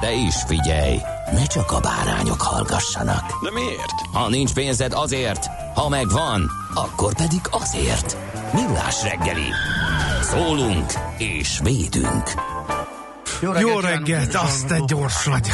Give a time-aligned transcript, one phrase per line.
[0.00, 0.98] De is figyelj,
[1.32, 3.42] ne csak a bárányok hallgassanak.
[3.42, 3.92] De miért?
[4.12, 8.16] Ha nincs pénzed azért, ha megvan, akkor pedig azért.
[8.52, 9.46] Millás reggeli.
[10.22, 12.32] Szólunk és védünk.
[13.40, 14.88] Jó Jó kívánok, reggelt, azt te hallgatók.
[14.88, 15.48] gyors vagy.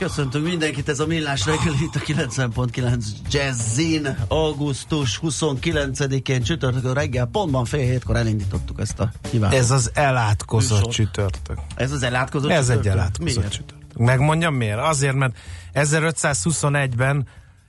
[0.00, 7.64] Köszöntünk mindenkit, ez a Millás reggel itt a 90.9 Jazzin, augusztus 29-én csütörtökön reggel, pontban
[7.64, 9.56] fél hétkor elindítottuk ezt a kívánat.
[9.58, 10.92] Ez az elátkozott Műsor.
[10.92, 11.58] csütörtök.
[11.74, 12.92] ez az elátkozott Ez egy csütörtök?
[12.92, 13.52] elátkozott Miért?
[13.52, 13.98] csütörtök.
[13.98, 14.78] Megmondjam miért?
[14.78, 15.36] Azért, mert
[15.74, 17.26] 1521-ben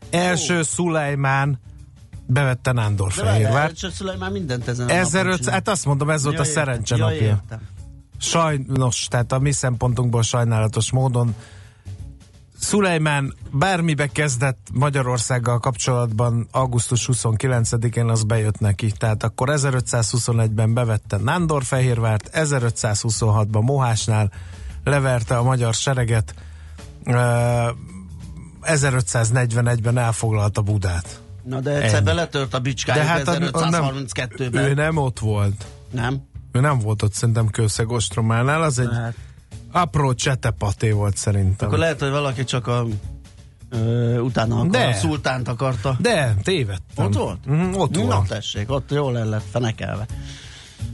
[0.09, 1.59] első Szulajmán
[2.27, 2.73] bevette.
[3.73, 5.53] Csak Szülej már mindent ezen a 1500, napon csinál.
[5.53, 7.41] hát azt mondom, ez volt Ja, a szerencse Ja, napja.
[8.19, 11.35] Sajnos, tehát a mi szempontunkból sajnálatos módon
[12.61, 18.91] Szulejmán bármibe kezdett Magyarországgal kapcsolatban augusztus 29-én az bejött neki.
[18.91, 24.31] Tehát akkor 1521-ben bevette Nándorfehérvárt, 1526-ban Mohásnál
[24.83, 26.33] leverte a magyar sereget,
[27.03, 27.67] ö,
[28.61, 31.21] 1541-ben elfoglalta Budát.
[31.43, 32.05] Na de egyszer Ennyi.
[32.05, 34.63] beletört a bicskájuk hát a- a- nem, 1532-ben.
[34.63, 35.65] ő nem ott volt.
[35.91, 36.21] nem?
[36.51, 39.15] Ő nem volt ott szerintem Kőszeg Ostrománál, az egy Hát,
[39.71, 41.67] apró csetepaté volt szerintem.
[41.67, 42.85] akkor lehet, hogy valaki csak a
[43.69, 44.85] ö, utána akar, De.
[44.87, 45.97] a szultánt akarta.
[45.99, 47.05] De, tévedtem.
[47.05, 47.37] Ott volt?
[47.51, 48.27] Mm, ott Na volt.
[48.27, 50.05] tessék, ott jól el lett fenekelve.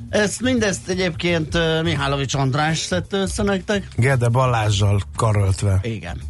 [0.09, 3.87] Ezt mindezt egyébként Mihálovics András szedte össze nektek.
[3.95, 5.79] Gede Balázsjal karöltve.
[5.81, 6.21] Igen.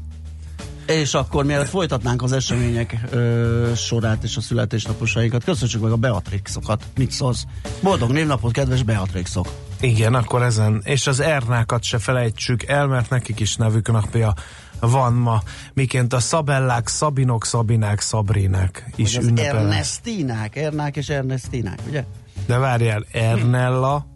[0.88, 6.84] És akkor mielőtt folytatnánk az események ö, sorát és a születésnaposainkat, köszönjük meg a Beatrixokat.
[6.98, 7.46] Mit szólsz?
[7.82, 9.48] Boldog névnapot, kedves Beatrixok!
[9.80, 10.82] Igen, akkor ezen.
[10.84, 14.34] És az Ernákat se felejtsük el, mert nekik is nevük napja
[14.80, 15.42] van ma.
[15.74, 19.74] Miként a Szabellák, Szabinok, Szabinák, Szabrinák is Vagy ünnepelnek.
[19.74, 22.04] Ernestinák, Ernák és Ernestinák, ugye?
[22.46, 24.08] De várjál, Ernella,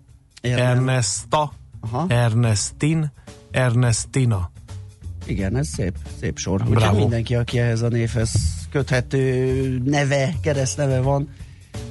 [0.42, 0.70] Ernella.
[0.70, 2.06] Ernesta, Aha.
[2.08, 3.12] Ernestin,
[3.52, 4.52] Ernestina.
[5.26, 6.62] Igen, ez szép, szép sor.
[6.62, 6.98] Úgyhogy Bravo.
[6.98, 8.32] mindenki, aki ehhez a névhez
[8.72, 11.30] köthető neve, keresztneve van,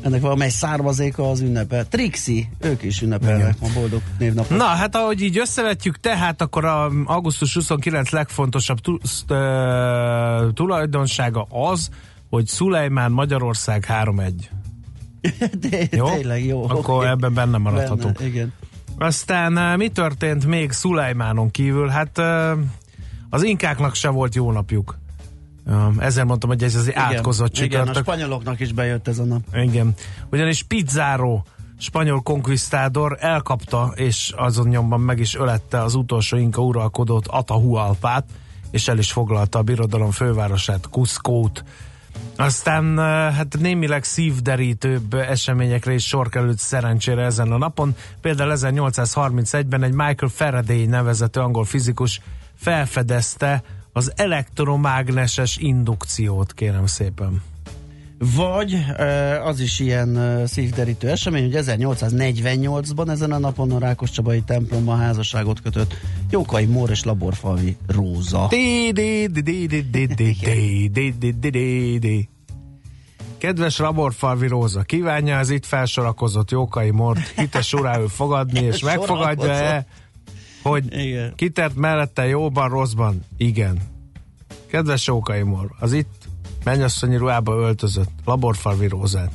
[0.02, 1.84] ennek valamely származéka az ünnepe.
[1.84, 4.56] Trixi, ők is ünnepelnek ma boldog névnapot.
[4.58, 8.78] Na, hát ahogy így összevetjük, tehát akkor a augusztus 29 legfontosabb
[10.54, 11.88] tulajdonsága az,
[12.30, 14.32] hogy Szulejmán Magyarország 3-1.
[15.58, 16.10] De, Jó?
[16.10, 16.68] Tényleg jó.
[16.68, 18.16] Akkor ebben benne maradhatunk.
[18.16, 18.52] Benne, igen.
[18.98, 21.88] Aztán mi történt még Szulajmánon kívül?
[21.88, 22.18] Hát
[23.30, 24.98] az inkáknak se volt jó napjuk.
[25.98, 28.02] Ezzel mondtam, hogy ez az átkozott Igen, a csütörtök.
[28.02, 29.42] spanyoloknak is bejött ez a nap.
[29.52, 29.94] Igen.
[30.30, 31.44] Ugyanis Pizzáró,
[31.78, 38.24] spanyol konkvisztádor elkapta, és azon nyomban meg is ölette az utolsó inka uralkodót, Atahualpát,
[38.70, 41.64] és el is foglalta a birodalom fővárosát, Cuscót.
[42.36, 43.04] Aztán eh,
[43.34, 47.94] hát némileg szívderítőbb eseményekre is sor került szerencsére ezen a napon.
[48.20, 52.20] Például 1831-ben egy Michael Faraday nevezető angol fizikus
[52.54, 57.42] felfedezte az elektromágneses indukciót, kérem szépen.
[58.36, 58.84] Vagy
[59.44, 65.62] az is ilyen szívderítő esemény, hogy 1848-ban ezen a napon a rákos Rákoscsabai templomban házasságot
[65.62, 65.94] kötött
[66.30, 68.48] Jókai Mór és Laborfalvi Róza.
[73.38, 79.86] Kedves Laborfalvi Róza, kívánja az itt felsorakozott Jókai Mort hites urául fogadni és megfogadja-e
[80.62, 81.32] hogy Igen.
[81.36, 83.24] kitert mellette jóban, rosszban?
[83.36, 83.78] Igen.
[84.66, 86.28] Kedves Jókai Mor, az itt
[86.64, 89.30] mennyasszonyi ruhába öltözött Laborfalvi Rózát.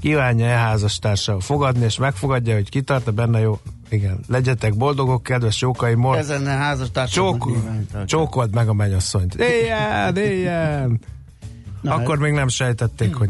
[0.00, 3.60] Kívánja-e házastársával fogadni, és megfogadja, hogy kitart benne jó...
[3.88, 4.20] Igen.
[4.26, 6.16] Legyetek boldogok, kedves Jókai Mor.
[6.16, 9.34] Ezen a házastársadnak Csók, csókold meg a mennyasszonyt.
[9.34, 11.00] Éljen, éljen!
[11.80, 13.28] Na, Akkor még nem sejtették, hogy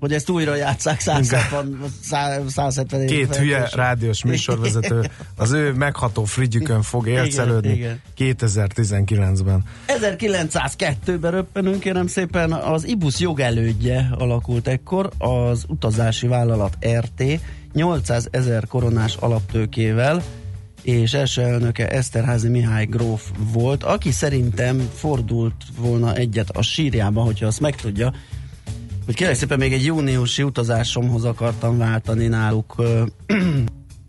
[0.00, 1.92] hogy ezt újra játsszák 170,
[2.48, 5.10] 170 év Két hülye rádiós műsorvezető.
[5.36, 8.00] Az ő megható frigyükön fog élcelődni igen.
[8.18, 9.64] 2019-ben.
[9.86, 17.40] 1902-ben röppenünk, kérem szépen, az IBUS jogelődje alakult ekkor, az utazási vállalat RT
[17.72, 20.22] 800 ezer koronás alaptőkével,
[20.82, 27.46] és első elnöke Eszterházi Mihály gróf volt, aki szerintem fordult volna egyet a sírjába, hogyha
[27.46, 28.12] azt megtudja,
[29.08, 33.02] hogy kérlek szépen még egy júniusi utazásomhoz akartam váltani náluk ö,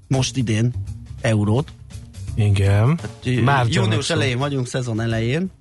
[0.08, 0.74] most idén
[1.22, 1.72] eurót.
[2.36, 3.00] Igen.
[3.44, 4.10] Már Június gyanús.
[4.10, 5.52] elején vagyunk, szezon elején.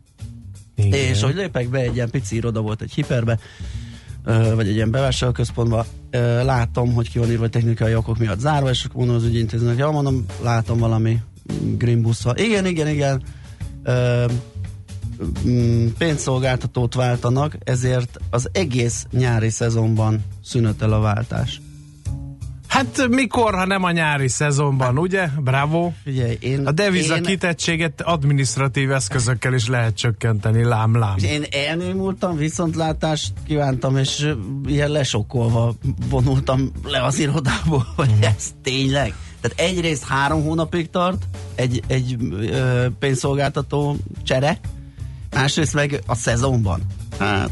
[0.77, 0.93] Igen.
[0.93, 3.39] És hogy lépek be egy ilyen pici iroda volt egy hiperbe,
[4.55, 5.87] vagy egy ilyen bevásárlóközpontba,
[6.43, 10.25] látom, hogy ki van írva technikai okok miatt zárva, és mondom az ügyintézőnek, ja mondom,
[10.43, 11.19] látom valami
[11.77, 12.37] green busszal.
[12.37, 13.23] Igen, igen, igen.
[15.49, 21.61] Mm, pénzszolgáltatót váltanak, ezért az egész nyári szezonban szünetel a váltás.
[22.69, 25.27] Hát mikor, ha nem a nyári szezonban, ugye?
[25.41, 25.93] Bravo.
[26.03, 31.15] Figyelj, én, A deviza én, kitettséget administratív eszközökkel is lehet csökkenteni, lám, lám.
[31.23, 34.33] Én elnémultam, viszontlátást kívántam, és
[34.67, 35.75] ilyen lesokkolva
[36.11, 38.23] vonultam le az irodából, hogy Mhm.
[38.23, 39.15] ez tényleg.
[39.41, 42.17] Tehát egyrészt három hónapig tart egy, egy
[42.51, 44.61] ö, pénzszolgáltató csere,
[45.41, 46.83] másrészt meg a szezonban.
[47.19, 47.51] Hát,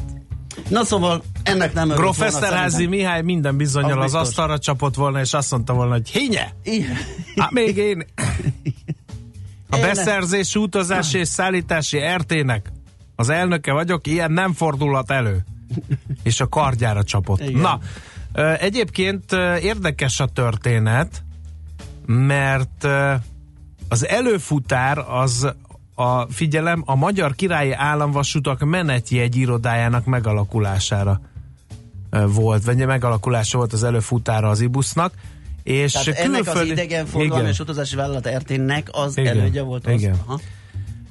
[0.69, 2.87] na szóval ennek nem örült Gróf Eszterházi.
[2.87, 6.53] Mihály minden bizonyal Az az asztalra csapott volna, és azt mondta volna, hogy hinye!
[7.37, 8.05] Hát még én...
[9.71, 12.73] A beszerzési, utazási és szállítási RT-nek
[13.17, 15.45] az elnöke vagyok, ilyen nem fordulhat elő.
[16.23, 17.41] És a kardjára csapott.
[17.41, 17.61] Igen.
[17.61, 17.81] Na,
[18.59, 21.25] egyébként érdekes a történet,
[22.07, 22.87] mert
[23.89, 25.55] az előfutár az
[25.99, 31.21] a figyelem a Magyar Királyi Államvasutak menetjegy irodájának megalakulására
[32.27, 35.13] volt, vagy megalakulása volt az előfutára az ibusznak,
[35.63, 39.39] és Tehát ennek az külföldi- idegenforgalmi és utazási vállalat RT-nek az Igen.
[39.39, 39.93] elődje volt az.
[39.93, 40.17] Igen.
[40.27, 40.41] Aha.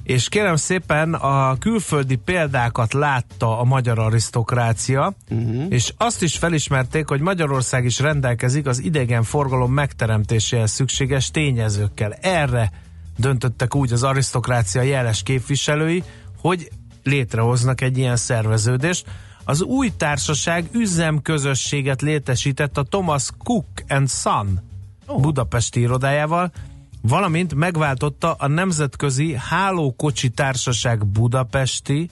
[0.02, 5.64] És kérem szépen a külföldi példákat látta a magyar arisztokrácia, uh-huh.
[5.68, 12.12] és azt is felismerték, hogy Magyarország is rendelkezik az idegen forgalom megteremtéséhez szükséges tényezőkkel.
[12.12, 12.70] Erre
[13.16, 16.02] döntöttek úgy az arisztokrácia jeles képviselői,
[16.40, 16.70] hogy
[17.02, 19.06] létrehoznak egy ilyen szerveződést.
[19.44, 24.60] Az új társaság üzemközösséget létesített a Thomas Cook and Son
[25.06, 25.20] oh.
[25.20, 26.52] budapesti irodájával,
[27.00, 32.10] valamint megváltotta a Nemzetközi Hálókocsi Társaság budapesti,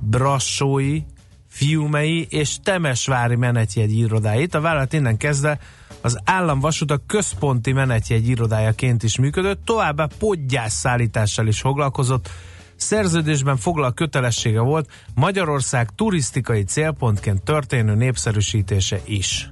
[0.00, 1.02] brassói,
[1.58, 4.54] fiumei és temesvári menetjegy irodáit.
[4.54, 5.58] A vállalat innen kezdve
[6.00, 12.30] az államvasutak központi menetjegy irodájaként is működött, továbbá podgyász szállítással is foglalkozott,
[12.76, 19.50] szerződésben foglal kötelessége volt Magyarország turisztikai célpontként történő népszerűsítése is.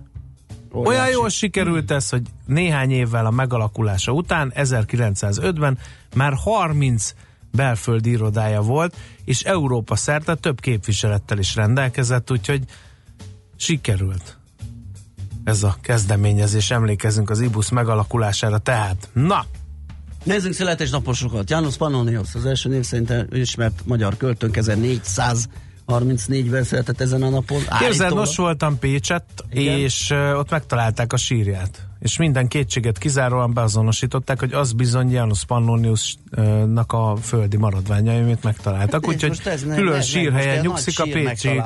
[0.72, 5.78] Olyan jól sikerült ez, hogy néhány évvel a megalakulása után, 1905-ben
[6.14, 7.14] már 30
[7.56, 12.62] belföldi irodája volt, és Európa szerte több képviselettel is rendelkezett, úgyhogy
[13.56, 14.38] sikerült
[15.44, 16.70] ez a kezdeményezés.
[16.70, 19.08] Emlékezünk az IBUS megalakulására tehát.
[19.12, 19.46] Na,
[20.26, 21.50] Nézzünk születés naposokat.
[21.50, 27.62] János Pannonius, az első név szerint ismert magyar költőnk 1434-ben született ezen a napon.
[27.78, 29.78] Képzeld, most voltam Pécsett, Igen.
[29.78, 31.85] és uh, ott megtalálták a sírját.
[31.98, 39.06] És minden kétséget kizáróan beazonosították, hogy az bizony Janus Pannoniusnak a földi maradványai, amit megtaláltak.
[39.06, 41.62] Nézd, Úgyhogy külön sírhelyen nyugszik a Pécsi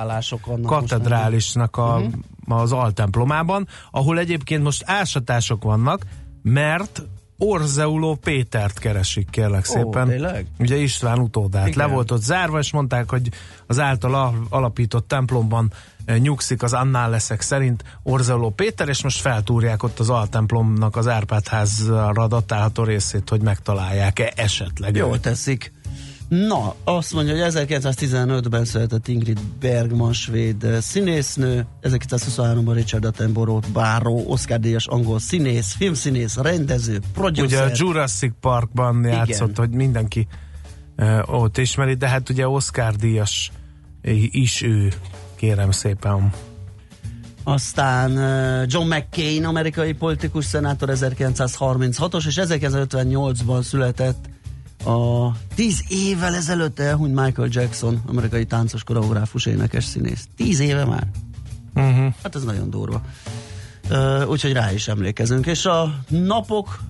[0.63, 2.53] katedrálisnak a, Mhm.
[2.61, 6.03] az altemplomában, ahol egyébként most ásatások vannak,
[6.43, 7.03] mert
[7.43, 10.09] Orzeuló Pétert keresik, kérlek Ó, szépen.
[10.09, 10.47] tényleg?
[10.59, 11.67] Ugye István utódát.
[11.67, 11.87] Igen.
[11.87, 13.29] Le volt ott zárva, és mondták, hogy
[13.67, 15.73] az által al- alapított templomban
[16.05, 21.09] eh, nyugszik az annál leszek szerint Orzeuló Péter, és most feltúrják ott az altemplomnak az
[21.09, 24.97] Árpádházra datálható részét, hogy megtalálják-e esetleg.
[24.97, 25.73] Jól teszik.
[26.31, 34.25] Na, azt mondja, hogy 1915-ben született Ingrid Bergman, svéd eh, színésznő, 1923-ban Richard Attenborough báró,
[34.27, 37.73] Oscar díjas angol színész, filmszínész, rendező, Ugye a producer.
[37.75, 39.13] Jurassic Parkban Igen.
[39.13, 40.27] játszott, hogy mindenki
[40.97, 43.53] uh, ott ismeri, de hát ugye Oscar díjas
[44.31, 44.93] is ő,
[45.37, 46.33] kérem szépen.
[47.45, 54.29] Aztán eh, John McCain, amerikai politikus, szenátor 1936-os, és 1958-ban született
[54.85, 60.29] a tíz évvel ezelőtt elhunyt Michael Jackson, amerikai táncos koreográfus, énekes színész.
[60.37, 61.07] Tíz éve már.
[61.75, 62.15] Uh-huh.
[62.23, 63.03] Hát ez nagyon durva.
[63.91, 65.47] Uh, úgyhogy rá is emlékezünk.
[65.47, 66.81] És a napok,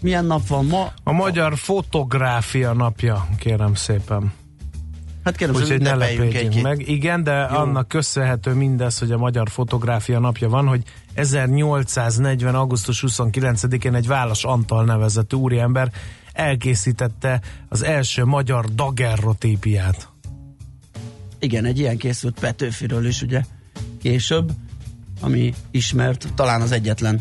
[0.00, 0.92] milyen nap van ma?
[1.04, 4.32] A Magyar Fotográfia napja, kérem szépen.
[5.24, 6.88] Hát kérem, Úgyhogy ne lepődjünk meg.
[6.88, 7.56] Igen, de Jó.
[7.56, 10.82] annak köszönhető mindez, hogy a Magyar Fotográfia napja van, hogy
[11.14, 12.54] 1840.
[12.54, 15.92] augusztus 29-én egy Válasz Antal nevezetű úriember
[16.40, 20.08] elkészítette az első magyar dagerrotípiát.
[21.38, 23.42] Igen, egy ilyen készült Petőfiről is ugye
[24.02, 24.52] később,
[25.20, 27.20] ami ismert, talán az egyetlen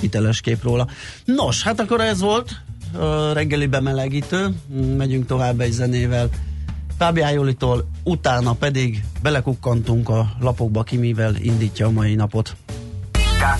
[0.00, 0.86] hiteles kép róla.
[1.24, 2.62] Nos, hát akkor ez volt
[2.92, 4.54] a reggeli bemelegítő,
[4.96, 6.28] megyünk tovább egy zenével.
[6.98, 12.56] Fábián Jolitól, utána pedig belekukkantunk a lapokba, ki mivel indítja a mai napot.
[13.38, 13.58] Ká.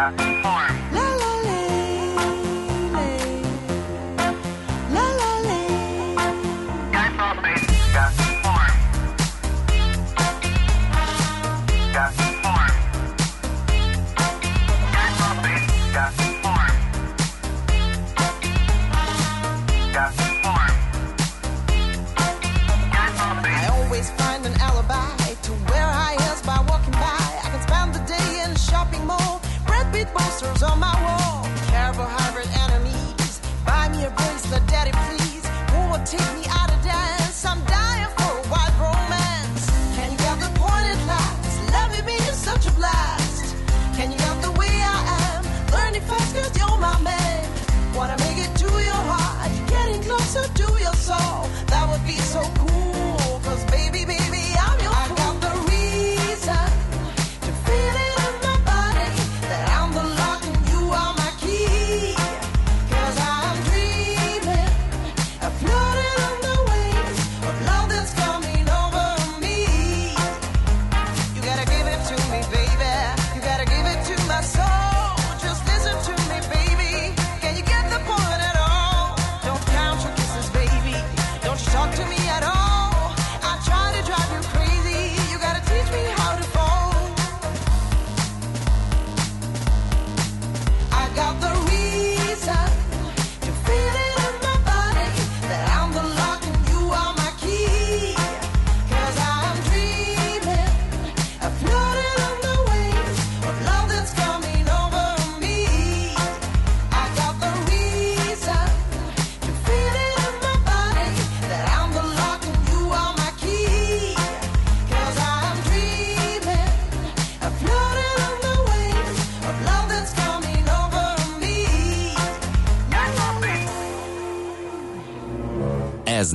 [0.00, 0.69] America.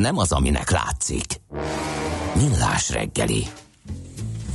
[0.05, 1.25] nem az, aminek látszik.
[2.35, 3.47] Millás reggeli.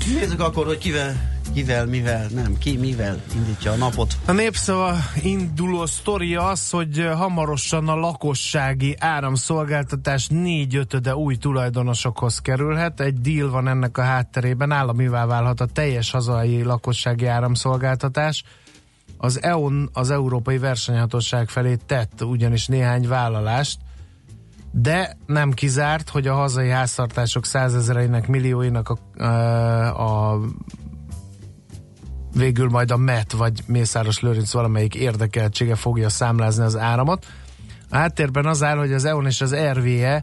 [0.07, 4.17] Nézzük akkor, hogy kivel, kivel, mivel, nem, ki mivel indítja a napot.
[4.27, 13.01] A népszava induló sztoria az, hogy hamarosan a lakossági áramszolgáltatás négyötöde új tulajdonosokhoz kerülhet.
[13.01, 18.45] Egy díl van ennek a hátterében, államivá válhat a teljes hazai lakossági áramszolgáltatás.
[19.17, 23.79] Az EON az Európai Versenyhatóság felé tett ugyanis néhány vállalást,
[24.73, 30.41] de nem kizárt, hogy a hazai háztartások százezereinek, millióinak a, a, a
[32.35, 37.27] végül majd a MET vagy Mészáros Lőrinc valamelyik érdekeltsége fogja számlázni az áramot.
[37.91, 40.23] A háttérben az áll, hogy az EON és az RVE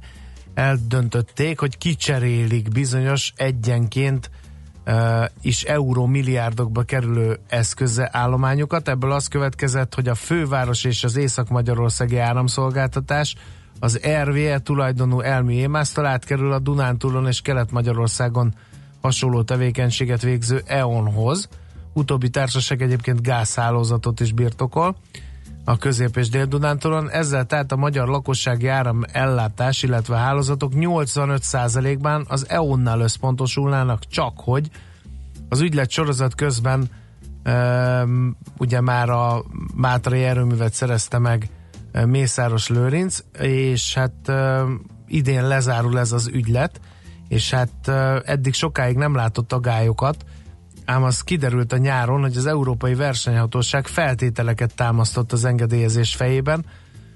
[0.54, 4.30] eldöntötték, hogy kicserélik bizonyos egyenként
[4.86, 8.88] uh, is euró milliárdokba kerülő eszköze állományokat.
[8.88, 13.36] Ebből az következett, hogy a főváros és az Észak-Magyarországi áramszolgáltatás
[13.80, 18.54] az RVE tulajdonú elmi émásztal átkerül a Dunántúlon és Kelet-Magyarországon
[19.02, 21.50] hasonló tevékenységet végző EON-hoz.
[21.94, 24.96] Utóbbi társaság egyébként gázhálózatot is birtokol
[25.66, 27.10] a közép- és dél-Dunántúlon.
[27.10, 34.70] Ezzel tehát a magyar lakossági áram ellátás, illetve hálózatok 85%-ban az EON-nál összpontosulnának, csak hogy
[35.50, 36.90] az ügylet sorozat közben
[37.46, 39.44] um, ugye már a
[39.76, 41.50] Mátrai erőművet szerezte meg
[42.06, 44.32] Mészáros Lőrinc, és hát
[45.08, 46.80] idén lezárul ez az ügylet,
[47.28, 47.88] és hát
[48.26, 50.26] eddig sokáig nem látott agályokat,
[50.88, 56.66] ám az kiderült a nyáron, hogy az Európai Versenyhatóság feltételeket támasztott az engedélyezés fejében.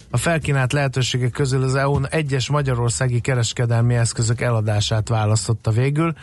[0.10, 6.14] A felkínált lehetőségek közül az EU-n egyes magyarországi kereskedelmi eszközök eladását választotta végül.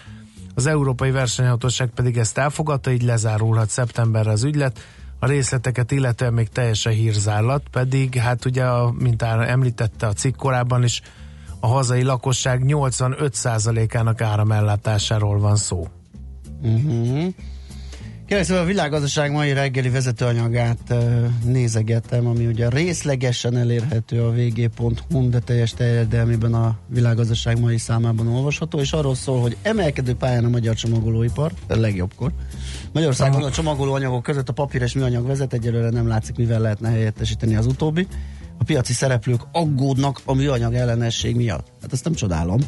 [0.54, 4.80] Az Európai Versenyhatóság pedig ezt elfogadta, így lezárulhat szeptemberre az ügylet.
[5.18, 10.84] A részleteket illetően még teljesen hírzállat, pedig hát ugye, a, mint említette a cikk korábban
[10.84, 11.02] is,
[11.60, 15.86] a hazai lakosság 85%-ának áramellátásáról van szó.
[16.62, 17.34] Uh-huh.
[18.28, 20.94] Kérlek szóval a világgazdaság mai reggeli vezetőanyagát
[21.44, 28.78] nézegetem, ami ugye részlegesen elérhető a vg.hu, de teljes terjedelmében a világgazdaság mai számában olvasható,
[28.78, 32.32] és arról szól, hogy emelkedő pályán a magyar csomagolóipar, a legjobbkor.
[32.92, 37.56] Magyarországon a csomagolóanyagok között a papír és műanyag vezet, egyelőre nem látszik, mivel lehetne helyettesíteni
[37.56, 38.06] az utóbbi.
[38.58, 41.66] A piaci szereplők aggódnak a műanyag ellenesség miatt.
[41.82, 42.60] Hát ezt nem csodálom.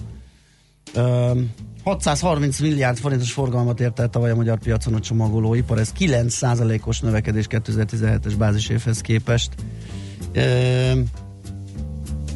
[0.95, 1.38] Uh,
[1.82, 7.46] 630 milliárd forintos forgalmat ért el tavaly a magyar piacon a csomagolóipar, ez 9%-os növekedés
[7.49, 9.54] 2017-es bázisévhez képest.
[10.32, 10.92] Ö,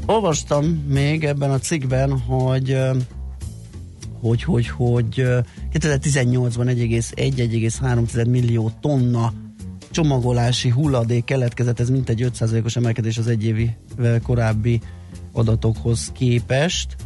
[0.06, 2.78] olvastam még ebben a cikkben, hogy
[4.20, 5.14] hogy, hogy, hogy
[5.72, 6.66] 2018-ban
[7.14, 9.32] 1,1-1,3 millió tonna
[9.90, 13.76] csomagolási hulladék keletkezett, ez mintegy 5%-os emelkedés az egyévi
[14.22, 14.80] korábbi
[15.32, 16.96] adatokhoz képest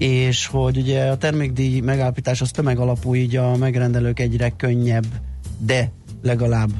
[0.00, 5.06] és hogy ugye a termékdíj megállapítás az tömegalapú, így a megrendelők egyre könnyebb,
[5.58, 5.90] de
[6.22, 6.70] legalább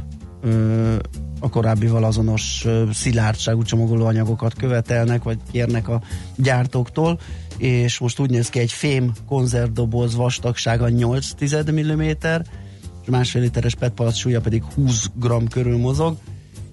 [0.43, 0.95] ö,
[1.41, 6.03] a korábbival azonos ö, szilárdságú csomagolóanyagokat követelnek, vagy kérnek a
[6.37, 7.21] gyártóktól,
[7.59, 11.27] és most úgy néz ki egy fém konzervdoboz vastagsága 8
[11.71, 16.17] mm, és másfél literes petpalac súlya pedig 20 g körül mozog,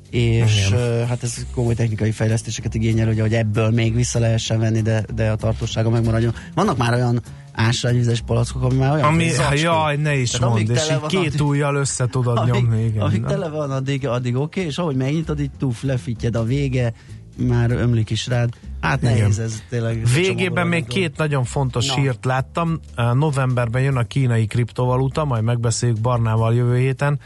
[0.09, 4.81] és uh, hát ez komoly technikai fejlesztéseket igényel, hogy, hogy ebből még vissza lehessen venni,
[4.81, 6.33] de, de a tartósága megmaradjon.
[6.53, 7.21] Vannak már olyan
[7.53, 11.41] ásványvizes palackok, ami már olyan ami, jaj, ne is Tehát mondd, és így két addig,
[11.41, 12.83] ujjal össze tudod amíg, nyomni.
[12.83, 16.43] Igen, amíg tele van, addig, addig oké, okay, és ahogy megnyitod, így tuf, lefittyed a
[16.43, 16.93] vége,
[17.37, 18.49] már ömlik is rád.
[18.81, 19.45] Hát nehéz Igen.
[19.45, 20.03] ez tényleg.
[20.13, 21.95] Végében még két nagyon fontos Na.
[21.95, 22.79] hírt láttam.
[23.13, 27.19] Novemberben jön a kínai kriptovaluta, majd megbeszéljük Barnával jövő héten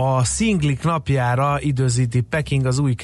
[0.00, 2.94] a szinglik napjára időzíti Peking az új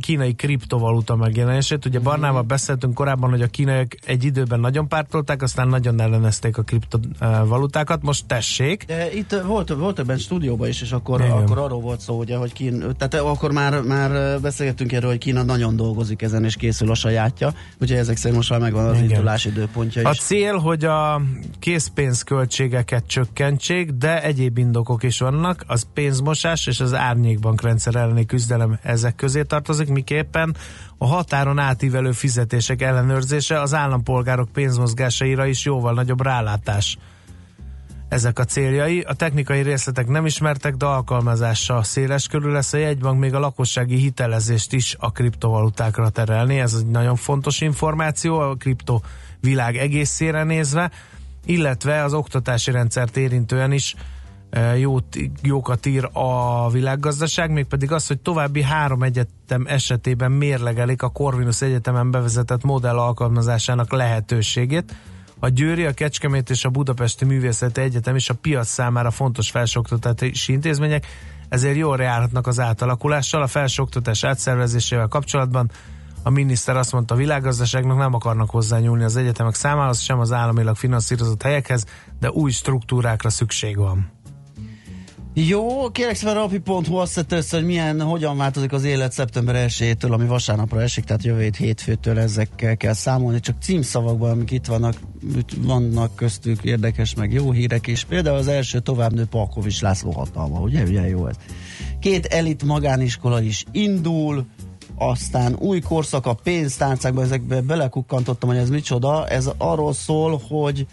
[0.00, 1.86] kínai kriptovaluta megjelenését.
[1.86, 6.62] Ugye Barnával beszéltünk korábban, hogy a kínaiak egy időben nagyon pártolták, aztán nagyon ellenezték a
[6.62, 8.84] kriptovalutákat, most tessék.
[8.86, 12.52] De itt volt, volt ebben stúdióban is, és akkor, akkor arról volt szó, ugye, hogy
[12.52, 16.94] Kín, tehát akkor már, már beszélgettünk erről, hogy Kína nagyon dolgozik ezen, és készül a
[16.94, 19.10] sajátja, úgyhogy ezek szerint most már megvan az Igen.
[19.10, 20.08] indulás időpontja is.
[20.08, 21.20] A cél, hogy a
[21.58, 28.78] készpénzköltségeket csökkentsék, de egyéb indokok is vannak, az pénzmos pénzmosás és az árnyékbankrendszer elleni küzdelem
[28.82, 30.56] ezek közé tartozik, miképpen
[30.98, 36.98] a határon átívelő fizetések ellenőrzése az állampolgárok pénzmozgásaira is jóval nagyobb rálátás.
[38.08, 39.00] Ezek a céljai.
[39.00, 42.72] A technikai részletek nem ismertek, de alkalmazása széles körül lesz.
[42.72, 46.58] A jegybank még a lakossági hitelezést is a kriptovalutákra terelni.
[46.58, 49.00] Ez egy nagyon fontos információ a kripto
[49.40, 50.90] világ egészére nézve,
[51.44, 53.94] illetve az oktatási rendszert érintően is
[54.76, 61.62] jót, jókat ír a világgazdaság, mégpedig az, hogy további három egyetem esetében mérlegelik a Corvinus
[61.62, 64.94] Egyetemen bevezetett modell alkalmazásának lehetőségét.
[65.38, 70.52] A Győri, a Kecskemét és a Budapesti Művészeti Egyetem is a piac számára fontos felsőoktatási
[70.52, 71.06] intézmények,
[71.48, 73.42] ezért jól járhatnak az átalakulással.
[73.42, 75.70] A felsőoktatás átszervezésével kapcsolatban
[76.22, 80.76] a miniszter azt mondta, a világgazdaságnak nem akarnak hozzányúlni az egyetemek számához, sem az államilag
[80.76, 81.84] finanszírozott helyekhez,
[82.20, 84.19] de új struktúrákra szükség van.
[85.48, 90.10] Jó, kérek szépen rapi.hu azt tette össze, hogy milyen, hogyan változik az élet szeptember 1-től,
[90.10, 94.94] ami vasárnapra esik, tehát jövő hét hétfőtől ezekkel kell számolni, csak címszavakban, amik itt vannak,
[95.56, 98.04] vannak köztük érdekes, meg jó hírek is.
[98.04, 101.36] Például az első továbbnő Palkovics László hatalma, ugye, ugye jó ez.
[102.00, 104.46] Két elit magániskola is indul,
[104.96, 109.28] aztán új korszak a pénztárcákban, ezekbe belekukkantottam, hogy ez micsoda.
[109.28, 110.86] Ez arról szól, hogy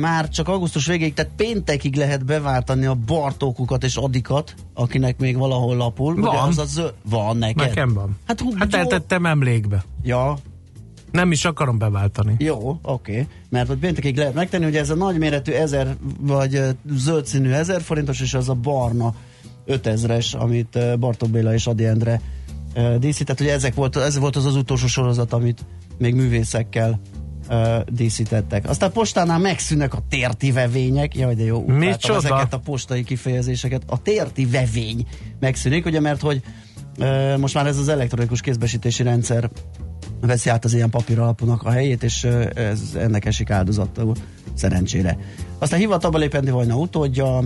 [0.00, 5.76] már csak augusztus végéig, tehát péntekig lehet beváltani a Bartókukat és Adikat, akinek még valahol
[5.76, 6.12] lapul.
[6.12, 6.48] Ugye Van.
[6.48, 6.94] az a zöld...
[7.08, 7.66] Van neked?
[7.68, 8.16] Nekem van.
[8.26, 9.84] Hát, hú, Hát eltettem emlékbe.
[10.02, 10.36] Ja,
[11.10, 12.34] Nem is akarom beváltani.
[12.38, 13.26] jó, oké.
[13.48, 17.80] Mert hogy péntekig lehet megtenni, ugye ez a nagyméretű ezer, vagy ö, zöld színű ezer
[17.82, 19.14] forintos, és az a barna
[19.66, 22.20] 5000-es, amit Bartók Béla és Adi Endre
[22.98, 23.40] díszített.
[23.40, 25.64] Ugye ezek volt, ez volt az az utolsó sorozat, amit
[25.98, 27.00] még művészekkel
[27.50, 28.68] ö, díszítettek.
[28.68, 31.16] Aztán postánál megszűnnek a térti vevények.
[31.16, 32.18] Jaj, de jó, Micsoda?
[32.18, 33.82] ezeket a postai kifejezéseket.
[33.86, 35.06] A térti vevény
[35.40, 36.42] megszűnik, ugye, mert hogy
[36.98, 39.50] ö, most már ez az elektronikus kézbesítési rendszer
[40.20, 44.14] veszi át az ilyen papír alapúnak a helyét, és ez ennek esik áldozatul
[44.54, 45.18] szerencsére.
[45.58, 47.36] Aztán hivatalba lépendő Vajna utódja,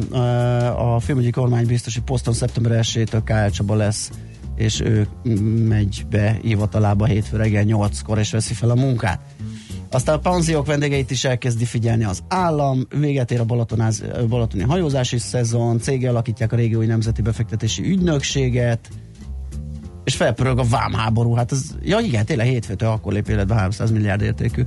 [0.95, 4.11] a filmügyi kormány biztosi poszton szeptember 1-től Kál Csaba lesz,
[4.57, 5.07] és ő
[5.69, 9.21] megy be hivatalába hétfő reggel 8-kor, és veszi fel a munkát.
[9.94, 15.18] Aztán a panziók vendégeit is elkezdi figyelni az állam, véget ér a Balatonáz, balatoni hajózási
[15.18, 18.88] szezon, cége alakítják a régiói nemzeti befektetési ügynökséget,
[20.04, 21.35] és felpörög a vámháború.
[21.35, 24.62] Hát ez, ja igen, tényleg hétfőtől akkor lép életbe 300 milliárd értékű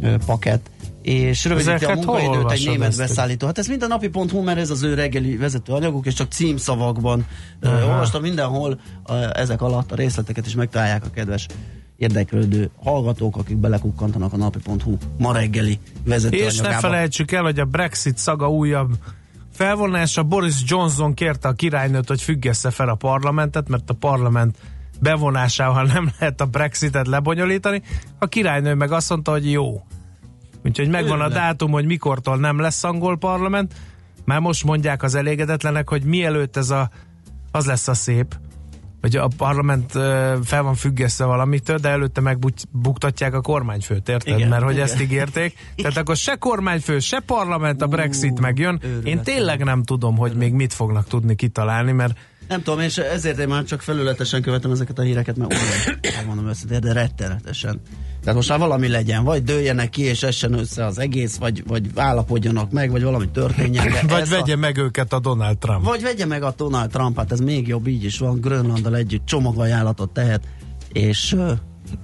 [0.00, 0.60] ö, paket.
[1.02, 2.98] És rövidíti a munkaidőt egy német ezt?
[2.98, 3.46] beszállító.
[3.46, 7.26] Hát ez mind a napi.hu, mert ez az ő reggeli vezető anyaguk, és csak címszavakban
[7.60, 7.86] Aha.
[7.86, 11.46] olvastam mindenhol ö, ezek alatt a részleteket is megtalálják a kedves
[12.02, 17.64] érdeklődő hallgatók, akik belekukkantanak a napi.hu ma reggeli vezető És ne felejtsük el, hogy a
[17.64, 18.90] Brexit szaga újabb
[19.52, 20.22] felvonása.
[20.22, 24.56] Boris Johnson kérte a királynőt, hogy függesse fel a parlamentet, mert a parlament
[25.00, 27.82] bevonásával nem lehet a Brexitet lebonyolítani.
[28.18, 29.82] A királynő meg azt mondta, hogy jó.
[30.64, 33.74] Úgyhogy megvan a dátum, hogy mikortól nem lesz angol parlament.
[34.24, 36.90] Már most mondják az elégedetlenek, hogy mielőtt ez a,
[37.50, 38.36] az lesz a szép,
[39.02, 39.92] hogy a parlament
[40.44, 44.36] fel van függesztve valamitől, de előtte megbuktatják a kormányfőt, érted?
[44.36, 44.84] Igen, Mert hogy igen.
[44.84, 45.54] ezt ígérték.
[45.76, 48.80] Tehát akkor se kormányfő, se parlament, a Brexit megjön.
[48.82, 49.24] Én őrület.
[49.24, 53.48] tényleg nem tudom, hogy még mit fognak tudni kitalálni, mert Nem tudom, és ezért én
[53.48, 57.80] már csak felületesen követem ezeket a híreket, mert olyan, megmondom őszintén, de rettenetesen.
[58.22, 61.86] Tehát most már valami legyen, vagy dőljenek ki, és essen össze az egész, vagy, vagy
[61.94, 63.92] állapodjanak meg, vagy valami történjen.
[64.08, 65.84] Vagy vegye a, meg őket a Donald Trump.
[65.84, 69.26] vagy vegye meg a Donald Trump, hát ez még jobb, így is van, Grönlanddal együtt
[69.26, 70.42] csomagajánlatot tehet,
[70.92, 71.36] és,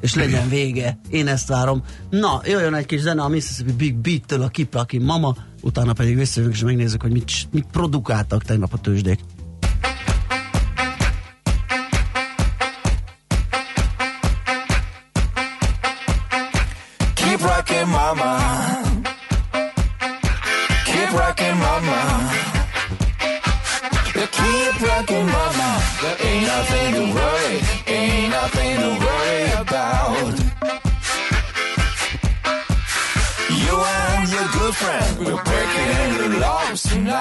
[0.00, 0.98] és legyen vége.
[1.10, 1.82] Én ezt várom.
[2.10, 6.56] Na, jöjjön egy kis zene a Mississippi Big Beat-től a Kipraki Mama, utána pedig visszajövünk,
[6.56, 9.18] és megnézzük, hogy mit, mit produkáltak tegnap a tőzsdék.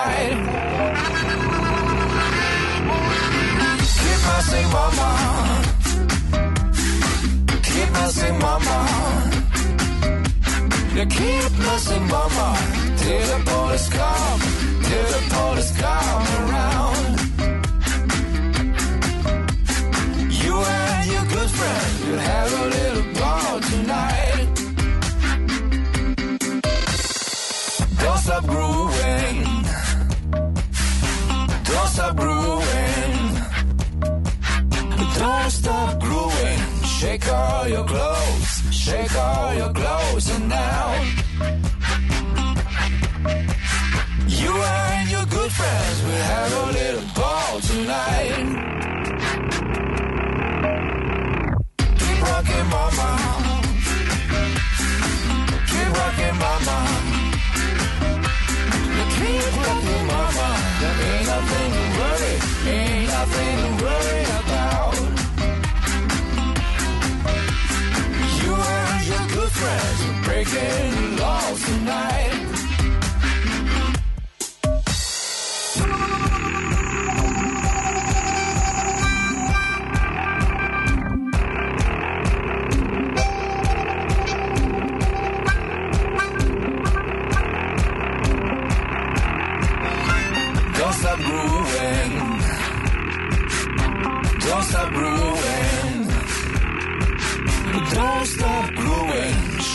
[0.04, 0.38] Tonight.
[4.00, 5.10] Keep messing, mama.
[7.64, 8.78] Keep messing, mama.
[10.96, 12.48] You keep messing, mama.
[12.98, 14.40] Till the police come,
[14.88, 16.97] till the police come around.
[37.28, 38.62] Shake all your clothes.
[38.72, 40.94] Shake all your clothes and now.
[44.28, 48.32] You and your good friends will have a little ball tonight.
[52.00, 53.10] Keep rocking, mama.
[55.72, 56.78] Keep rocking, mama.
[59.18, 60.48] Keep rocking, mama.
[60.80, 62.34] There ain't nothing to worry,
[62.72, 64.47] ain't nothing to worry about.
[70.58, 70.87] again.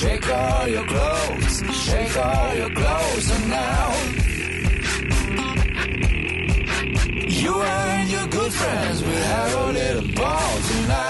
[0.03, 3.93] Shake all your clothes, shake all your clothes, and now
[7.29, 11.02] you and your good friends will have a little ball tonight.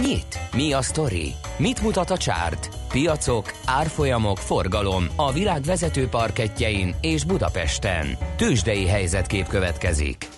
[0.00, 0.38] Nyit?
[0.52, 1.34] Mi a sztori?
[1.56, 2.68] Mit mutat a csárt?
[2.88, 8.06] Piacok, árfolyamok, forgalom a világ vezető parketjein és Budapesten.
[8.36, 10.28] Tősdei helyzetkép következik.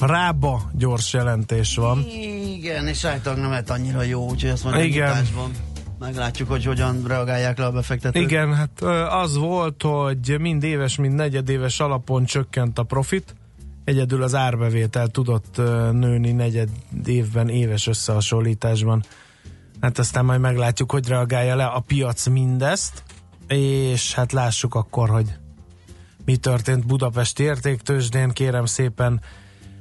[0.00, 2.04] Rába gyors jelentés van.
[2.56, 5.08] Igen, és általában nem lehet annyira jó, úgyhogy azt a Igen.
[5.08, 5.50] nyitásban
[5.98, 8.22] meglátjuk, hogy hogyan reagálják le a befektetők.
[8.22, 13.34] Igen, hát az volt, hogy mind éves, mind negyedéves alapon csökkent a profit.
[13.84, 15.56] Egyedül az árbevétel tudott
[15.92, 16.68] nőni negyed
[17.04, 19.04] évben, éves összehasonlításban.
[19.80, 23.02] Hát aztán majd meglátjuk, hogy reagálja le a piac mindezt,
[23.48, 25.34] és hát lássuk akkor, hogy
[26.24, 29.20] mi történt Budapesti értéktősdén, kérem szépen.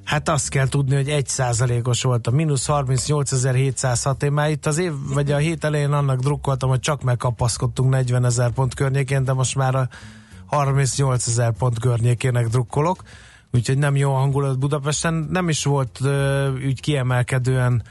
[0.04, 4.24] Hát azt kell tudni, hogy egy százalékos volt a mínusz 38.706.
[4.24, 8.26] Én már itt az év, vagy a hét elején annak drukkoltam, hogy csak megkapaszkodtunk 40
[8.26, 9.90] ezer pont környékén, de most már a
[10.46, 13.04] 38 ezer pont környékének drukkolok.
[13.56, 15.28] Úgyhogy nem jó a hangulat Budapesten.
[15.30, 16.00] Nem is volt
[16.66, 17.84] úgy kiemelkedően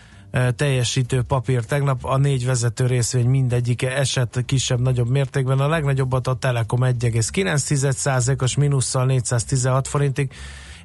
[0.56, 1.64] teljesítő papír.
[1.64, 5.58] Tegnap a négy vezető részvény mindegyike esett kisebb-nagyobb mértékben.
[5.58, 10.32] A legnagyobbat a Telekom 1,9%-os mínusszal 416 forintig,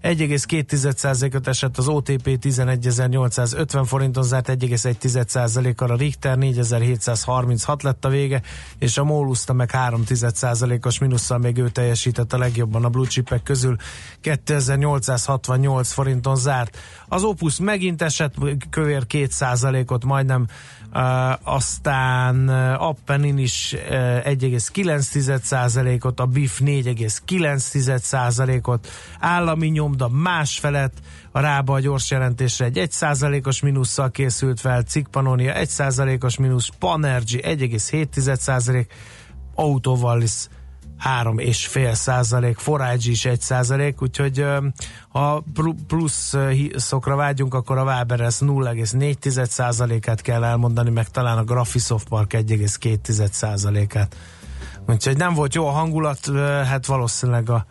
[0.07, 8.41] 1,2%-ot esett az OTP 11.850 forinton zárt 1,1%-kal a Richter 4.736 lett a vége,
[8.79, 13.75] és a Móluszta meg 3,1%-os mínusszal még ő teljesített a legjobban a blue chipek közül
[14.21, 16.77] 2868 forinton zárt.
[17.07, 18.33] Az Opus megint esett
[18.69, 20.47] kövér 2%-ot majdnem
[21.43, 23.79] Aztán Appenin is uh,
[24.23, 28.87] 1,9%-ot, a BIF 4,9%-ot,
[29.19, 30.93] állami nyomda más felett,
[31.31, 38.85] a Rába a gyors jelentésre egy 1%-os mínusszal készült fel, Cikpanonia 1%-os mínusz, Panergy 1,7%,
[39.55, 40.47] Autovallis
[41.05, 44.45] 3,5 százalék, Forage is 1 százalék, úgyhogy
[45.09, 46.33] ha pl- plusz
[46.75, 53.29] szokra vágyunk, akkor a Waberes 0,4 százalékát kell elmondani, meg talán a Graphisoft Park 1,2
[53.31, 54.15] százalékát.
[54.87, 56.19] Úgyhogy nem volt jó a hangulat,
[56.65, 57.65] hát valószínűleg a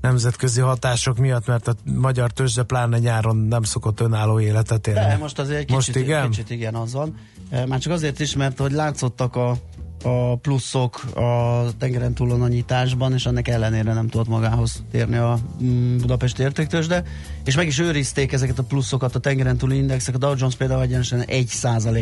[0.00, 5.00] nemzetközi hatások miatt, mert a magyar tőzsde pláne nyáron nem szokott önálló életet élni.
[5.00, 6.30] De most azért kicsit, Most igen?
[6.30, 7.14] kicsit igen, az van.
[7.50, 9.56] E, Már csak azért is, mert hogy látszottak a,
[10.04, 15.38] a pluszok a tengeren túlon a nyitásban, és ennek ellenére nem tudott magához térni a
[15.62, 17.02] mm, Budapesti értéktősde,
[17.44, 20.82] és meg is őrizték ezeket a pluszokat a tengeren túli indexek, a Dow Jones például
[20.82, 21.50] egyenesen 1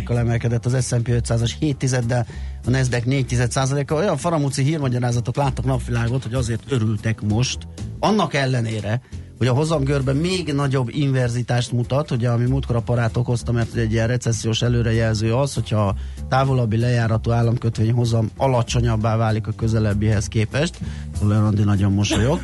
[0.05, 2.27] kal emelkedett, az S&P 500-as 7 tizeddel,
[2.67, 7.59] a Nasdaq 4 kal olyan faramúci hírmagyarázatok láttak napvilágot, hogy azért örültek most,
[7.99, 9.01] annak ellenére,
[9.43, 13.93] hogy a hozamgörben még nagyobb inverzitást mutat, ugye ami múltkor a parát okozta, mert egy
[13.93, 15.95] ilyen recessziós előrejelző az, hogyha
[16.33, 20.79] távolabbi lejáratú államkötvény hozam alacsonyabbá válik a közelebbihez képest.
[21.19, 22.41] Szóval Andi nagyon mosolyog.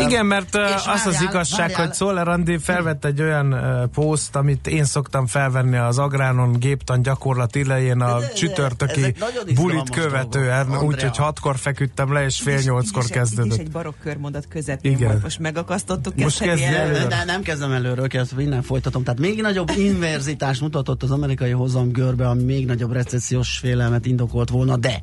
[0.00, 1.86] Igen, mert és az az várjál, igazság, várjál.
[1.86, 3.56] hogy Szoller Andi felvett egy olyan
[3.94, 9.14] poszt, amit én szoktam felvenni az Agránon géptan gyakorlat idején a De- de- csütörtöki
[9.54, 13.34] bulit követően, dolgok, úgyhogy hatkor feküdtem le, és fél nyolckor így is egy- Így is
[13.36, 13.58] kezdődött.
[13.58, 15.08] egy barokk körmondat közepén Igen.
[15.08, 15.22] volt.
[15.22, 17.06] Most megakasztottuk Most ezt kezdj előre.
[17.06, 19.02] De nem kezdem előről, kezdve innen folytatom.
[19.02, 24.50] Tehát még nagyobb inverzitást mutatott az amerikai hozam görbe, ami még nagyobb recessziós félelmet indokolt
[24.50, 25.02] volna, de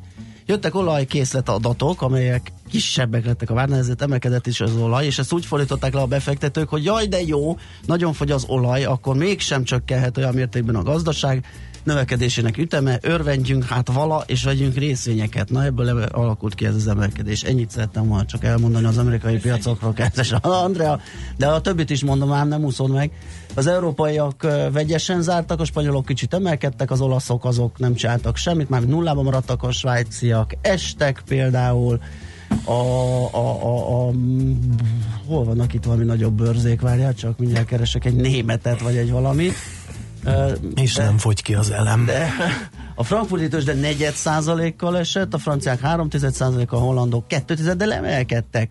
[0.52, 5.34] jöttek olajkészlet adatok, amelyek kisebbek lettek a várnál, ezért emelkedett is az olaj, és ezt
[5.34, 9.64] úgy fordították le a befektetők, hogy jaj, de jó, nagyon fogy az olaj, akkor mégsem
[9.64, 11.46] csökkenhet olyan mértékben a gazdaság,
[11.84, 15.50] növekedésének üteme, örvendjünk hát vala, és vegyünk részvényeket.
[15.50, 17.44] Na ebből alakult ki ez az emelkedés.
[17.44, 21.00] Ennyit szerettem volna csak elmondani az amerikai piacokról, kezdes Andrea,
[21.38, 23.12] de a többit is mondom, ám nem úszod meg.
[23.54, 28.82] Az európaiak vegyesen zártak, a spanyolok kicsit emelkedtek, az olaszok azok nem csináltak semmit, már
[28.82, 32.00] nullában maradtak a svájciak, estek például,
[32.66, 34.12] a, a, a, a,
[35.28, 39.54] hol vannak itt valami nagyobb bőrzék, várjál, csak mindjárt keresek egy németet, vagy egy valamit.
[40.24, 42.06] Ö, És nem fogy ki az elem.
[42.06, 42.30] de
[42.96, 48.70] a frankfurti tőzsde negyed százalékkal esett, a franciák 3 százalékkal, a hollandok 2 de emelkedtek.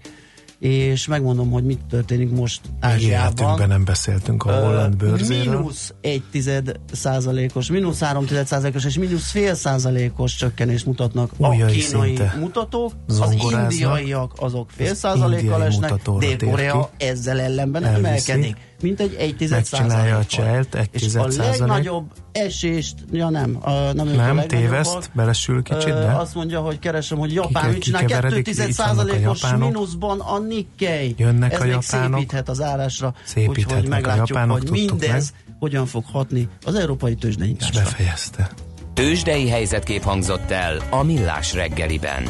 [0.58, 3.68] És megmondom, hogy mit történik most Életünkben Ázsiában.
[3.68, 5.58] nem beszéltünk a holland bőrzéről.
[5.58, 11.62] Mínusz egy tized százalékos, mínusz három tized százalékos és mínusz fél százalékos csökkenést mutatnak Ujjaj,
[11.62, 17.04] a kínai szinte mutatók, az indiaiak azok fél Az százalékkal esnek, Dél-Korea ki.
[17.04, 22.12] ezzel ellenben emelkedik, mint egy egy tized Megcsinálja a cselt, egy És tized a legnagyobb
[22.32, 27.32] esést, ja nem, a, nem, Nem, téveszt, belesül kicsit, de Azt mondja, hogy keresem, hogy
[27.32, 29.72] Japán mit csinál, kikeveredik, 2 itt vannak a százalékos japánok.
[29.72, 31.14] mínuszban a Nikkei.
[31.18, 32.18] Jönnek Ez a még japánok.
[32.18, 33.14] szépíthet az árásra,
[33.46, 37.82] úgyhogy meglátjuk, japánok, hogy mindez hogyan fog hatni az európai és tőzsdenyításra.
[37.82, 38.50] befejezte.
[38.94, 42.22] Tőzsdei helyzetkép hangzott el a Millás reggeliben.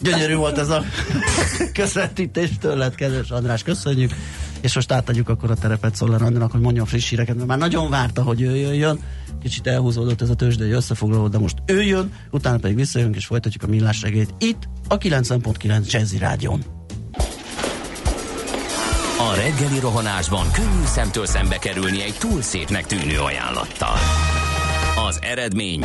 [0.00, 0.82] Gyönyörű volt ez a
[1.72, 4.12] közvetítés tőled, kedves András, köszönjük.
[4.60, 7.90] És most átadjuk akkor a terepet Szoller Andrának, hogy mondjon friss híreket, mert már nagyon
[7.90, 9.00] várta, hogy ő jöjjön.
[9.42, 13.62] Kicsit elhúzódott ez a tőzsdei összefoglaló, de most ő jön, utána pedig visszajönk és folytatjuk
[13.62, 16.64] a millás reggelyt itt a 90.9 Jazzy Rádion.
[19.18, 23.96] A reggeli rohanásban könnyű szemtől szembe kerülni egy túl szépnek tűnő ajánlattal.
[25.08, 25.84] Az eredmény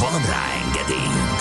[0.00, 1.38] Van rá engedélyünk!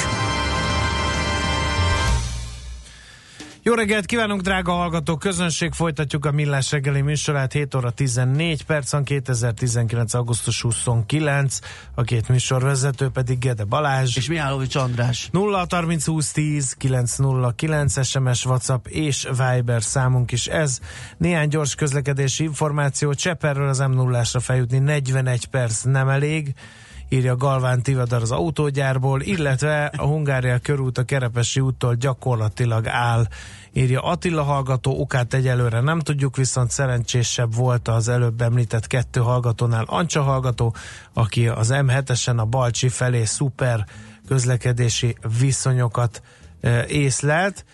[3.61, 5.19] Jó reggelt kívánunk, drága hallgatók!
[5.19, 10.13] Közönség folytatjuk a Millás reggeli műsorát 7 óra 14 percen, 2019.
[10.13, 11.59] augusztus 29,
[11.95, 14.17] a két műsorvezető pedig Gede Balázs.
[14.17, 15.29] És Mihálovics András.
[15.31, 20.79] 0 30 20 10 909 SMS, WhatsApp és Viber számunk is ez.
[21.17, 23.13] Néhány gyors közlekedési információ.
[23.13, 26.53] Cseperről az m 0 feljutni 41 perc nem elég
[27.09, 33.27] írja Galván Tivadar az autógyárból, illetve a Hungária körút a Kerepesi úttól gyakorlatilag áll,
[33.73, 39.83] írja Attila hallgató, okát egyelőre nem tudjuk, viszont szerencsésebb volt az előbb említett kettő hallgatónál
[39.87, 40.75] Ancsa hallgató,
[41.13, 43.85] aki az M7-esen a Balcsi felé szuper
[44.27, 46.21] közlekedési viszonyokat
[46.61, 47.65] e, észlelt,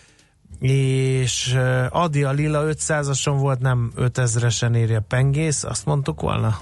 [0.58, 6.58] és e, Adi a Lila 500-ason volt, nem 5000-esen írja Pengész, azt mondtuk volna?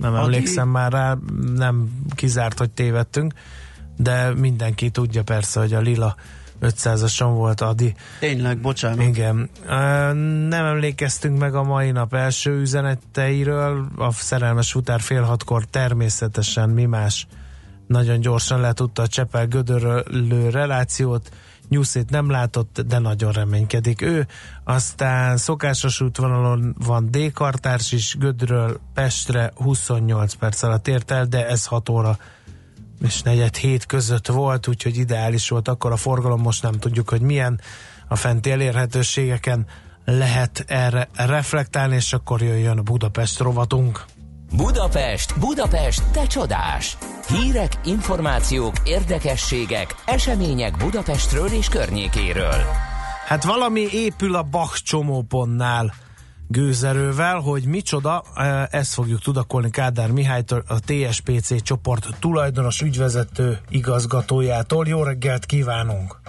[0.00, 0.22] Nem Adi?
[0.22, 1.16] emlékszem már rá,
[1.54, 3.32] nem kizárt, hogy tévedtünk,
[3.96, 6.16] de mindenki tudja persze, hogy a Lila
[6.60, 7.94] 500-ason volt Adi.
[8.18, 9.06] Tényleg, bocsánat.
[9.06, 9.50] Igen.
[10.48, 13.86] Nem emlékeztünk meg a mai nap első üzeneteiről.
[13.96, 17.26] A szerelmes futár fél hatkor természetesen mi más
[17.86, 21.30] nagyon gyorsan letudta a Csepel gödörlő relációt.
[21.74, 24.26] Nyuszét nem látott, de nagyon reménykedik ő.
[24.64, 31.66] Aztán szokásos útvonalon van D-kartárs is, Gödről Pestre 28 perc alatt ért el, de ez
[31.66, 32.18] 6 óra
[33.00, 37.20] és negyed hét között volt, úgyhogy ideális volt akkor a forgalom, most nem tudjuk, hogy
[37.20, 37.60] milyen
[38.08, 39.66] a fenti elérhetőségeken
[40.04, 44.04] lehet erre reflektálni, és akkor jöjjön a Budapest rovatunk.
[44.56, 46.96] Budapest, Budapest, te csodás!
[47.28, 52.62] Hírek, információk, érdekességek, események Budapestről és környékéről.
[53.26, 55.94] Hát valami épül a Bach csomópontnál
[56.48, 64.86] gőzerővel, hogy micsoda, eh, ezt fogjuk tudakolni Kádár Mihálytól, a TSPC csoport tulajdonos ügyvezető igazgatójától.
[64.86, 66.20] Jó reggelt kívánunk!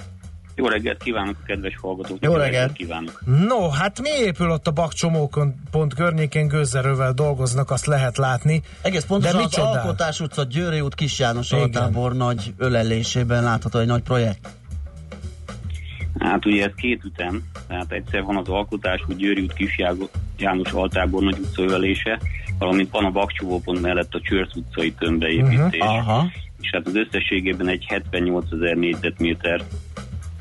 [0.55, 2.31] Jó reggelt kívánok a kedves hallgatóknak!
[2.31, 2.73] Jó reggelt.
[2.73, 3.21] kívánok!
[3.47, 8.61] No, hát mi épül ott a Bak csomópont környékén, gőzerővel dolgoznak, azt lehet látni.
[8.81, 9.79] Egész pontosan De az micsodál?
[9.79, 14.49] Alkotás utca, Győri út, Kis János altábor nagy ölelésében látható egy nagy projekt.
[16.19, 19.79] Hát ugye ez két ütem, tehát egyszer van az alkotás, hogy Győri út Kis
[20.37, 22.19] János Altábor nagy utca övelése,
[22.59, 25.79] valamint van a Bakcsúvópont mellett a Csörsz utcai tömbbeépítés.
[25.79, 25.87] Mhm.
[25.87, 26.31] Aha.
[26.61, 29.63] És hát az összességében egy 78 ezer négyzetméter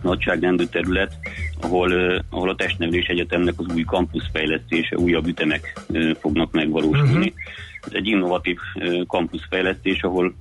[0.05, 1.19] nagyságrendű terület,
[1.61, 1.93] ahol,
[2.31, 5.81] ahol a Testnevelés Egyetemnek az új kampuszfejlesztése, újabb ütemek
[6.21, 7.33] fognak megvalósulni.
[7.35, 7.87] Mhm.
[7.87, 10.35] Ez egy innovatív ö, kampuszfejlesztés, ahol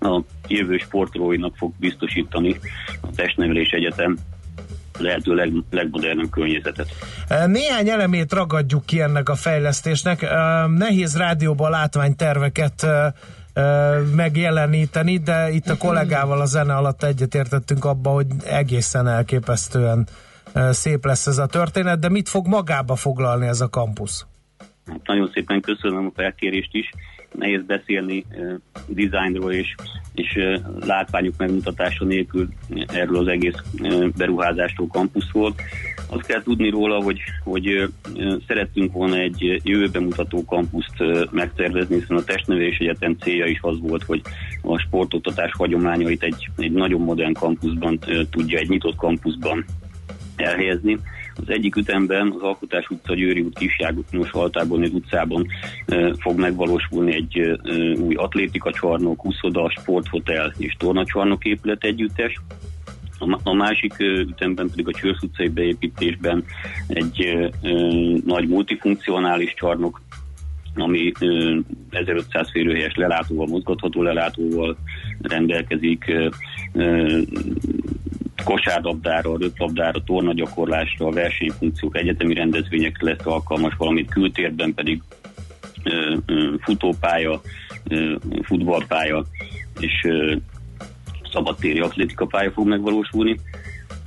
[0.00, 2.56] a jövő sportolóinak fog biztosítani
[3.00, 4.18] a Testnevelés Egyetem
[4.98, 6.88] lehető leg, legmodernebb környezetet.
[7.46, 10.26] Néhány elemét ragadjuk ki ennek a fejlesztésnek.
[10.76, 12.86] Nehéz rádióban látványterveket
[14.14, 20.06] megjeleníteni, de itt a kollégával a zene alatt egyetértettünk abba, hogy egészen elképesztően
[20.70, 24.26] szép lesz ez a történet, de mit fog magába foglalni ez a kampusz?
[24.86, 26.90] Hát nagyon szépen köszönöm a felkérést is.
[27.34, 28.24] Nehéz beszélni
[28.86, 29.74] dizájnról és,
[30.14, 30.38] és
[30.80, 32.48] látványok megmutatása nélkül
[32.86, 35.54] erről az egész uh, beruházásról, kampuszról.
[36.10, 37.88] Azt kell tudni róla, hogy, hogy
[38.46, 40.94] szerettünk volna egy jövőbe mutató kampuszt
[41.30, 44.22] megtervezni, hiszen a Testnevelés Egyetem célja is az volt, hogy
[44.62, 47.98] a sportoktatás hagyományait egy, egy nagyon modern kampuszban
[48.30, 49.64] tudja, egy nyitott kampuszban
[50.36, 50.98] elhelyezni.
[51.40, 55.46] Az egyik ütemben az Alkotás utca, Győri út, Kisjágos, Altáborni utcában
[55.86, 57.60] e, fog megvalósulni egy
[58.00, 62.40] új atlétika csarnok, úszoda, sporthotel és tornacsarnok épület együttes.
[63.42, 66.44] A, másik ütemben pedig a Csörsz utcai beépítésben
[66.86, 67.48] egy
[68.24, 70.00] nagy multifunkcionális csarnok,
[70.74, 71.26] ami e,
[71.90, 74.76] 1500 férőhelyes lelátóval, mozgatható lelátóval
[75.20, 76.12] rendelkezik,
[78.44, 85.02] kosárlabdára, röplabdára, tornagyakorlásra, versenyfunkciók, egyetemi rendezvényekre lesz alkalmas, valamint kültérben pedig
[86.60, 87.40] futópálya,
[88.42, 89.24] futballpálya
[89.80, 90.06] és
[91.32, 93.40] szabadtéri atlétikapálya fog megvalósulni.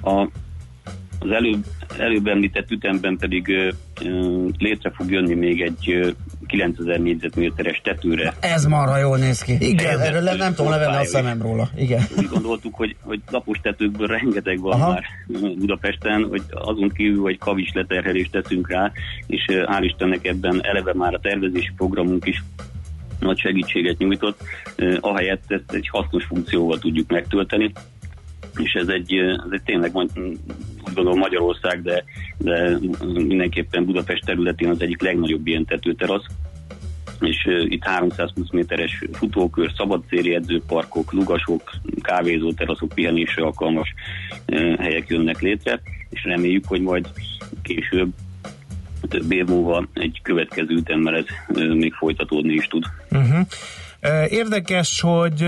[0.01, 0.21] A,
[1.19, 1.65] az előbb,
[1.97, 3.73] előbb említett ütemben pedig
[4.57, 6.15] létre fog jönni még egy
[6.51, 8.33] 9000 négyzetméteres tetőre.
[8.39, 9.57] Ez marha jól néz ki.
[9.59, 9.99] Igen.
[9.99, 11.69] Erről le- nem tudom levenni a szemem róla.
[11.75, 12.01] Igen.
[12.17, 14.89] Úgy gondoltuk, hogy, hogy lapos tetőkből rengeteg van Aha.
[14.89, 15.03] Már
[15.57, 18.91] Budapesten, hogy azon kívül, hogy kavis leterhelést teszünk rá,
[19.27, 22.43] és hál' Istennek ebben eleve már a tervezési programunk is
[23.19, 24.41] nagy segítséget nyújtott,
[24.99, 27.71] ahelyett ezt egy hasznos funkcióval tudjuk megtölteni,
[28.63, 30.17] és ez egy, ez egy tényleg magy-
[30.87, 32.03] úgy gondolom Magyarország, de,
[32.37, 32.77] de
[33.13, 36.25] mindenképpen Budapest területén az egyik legnagyobb ilyen tetőterasz,
[37.19, 43.93] és itt 320 méteres futókör, szabadtéri edzőparkok, lugasok, kávézóteraszok, pihenésre alkalmas
[44.79, 47.07] helyek jönnek létre, és reméljük, hogy majd
[47.61, 48.13] később
[49.07, 51.25] több év múlva egy következő ütemmel ez
[51.73, 52.85] még folytatódni is tud.
[53.11, 53.47] Uh-huh.
[54.29, 55.45] Érdekes, hogy,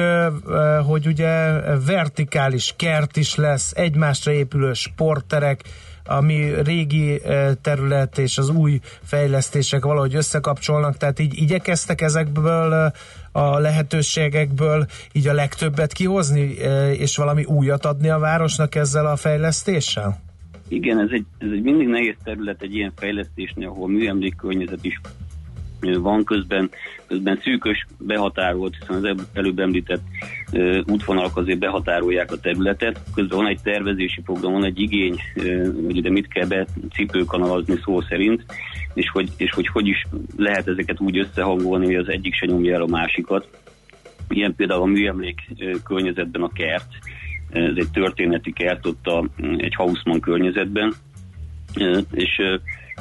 [0.86, 5.62] hogy ugye vertikális kert is lesz, egymásra épülő sportterek,
[6.06, 7.22] ami régi
[7.62, 12.91] terület és az új fejlesztések valahogy összekapcsolnak, tehát így igyekeztek ezekből
[13.32, 16.41] a lehetőségekből így a legtöbbet kihozni,
[16.97, 20.22] és valami újat adni a városnak ezzel a fejlesztéssel?
[20.68, 25.01] Igen, ez egy, ez egy mindig nehéz terület egy ilyen fejlesztésnél, ahol műemlék környezet is
[25.92, 26.70] van közben,
[27.08, 30.02] közben szűkös, behatárolt, hiszen az el- előbb említett
[30.52, 35.72] ö, útvonalak azért behatárolják a területet, közben van egy tervezési program, van egy igény, ö,
[35.86, 38.46] hogy ide mit kell becipőkanalazni szó szerint,
[38.94, 40.08] és hogy, és hogy hogy is
[40.38, 43.48] lehet ezeket úgy összehangolni, hogy az egyik se nyomja el a másikat.
[44.30, 45.40] Ilyen például a műemlék
[45.84, 46.88] környezetben a kert,
[47.50, 49.28] ez egy történeti kert ott a,
[49.58, 50.94] egy Hausmann környezetben,
[52.12, 52.42] és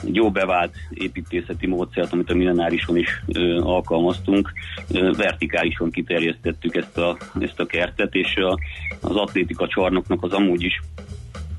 [0.05, 4.53] egy jó bevált építészeti módszert, amit a millenárison is ö, alkalmaztunk,
[4.93, 8.59] ö, vertikálisan kiterjesztettük ezt a, ezt a kertet, és a,
[9.01, 10.81] az atlétika csarnoknak az amúgy is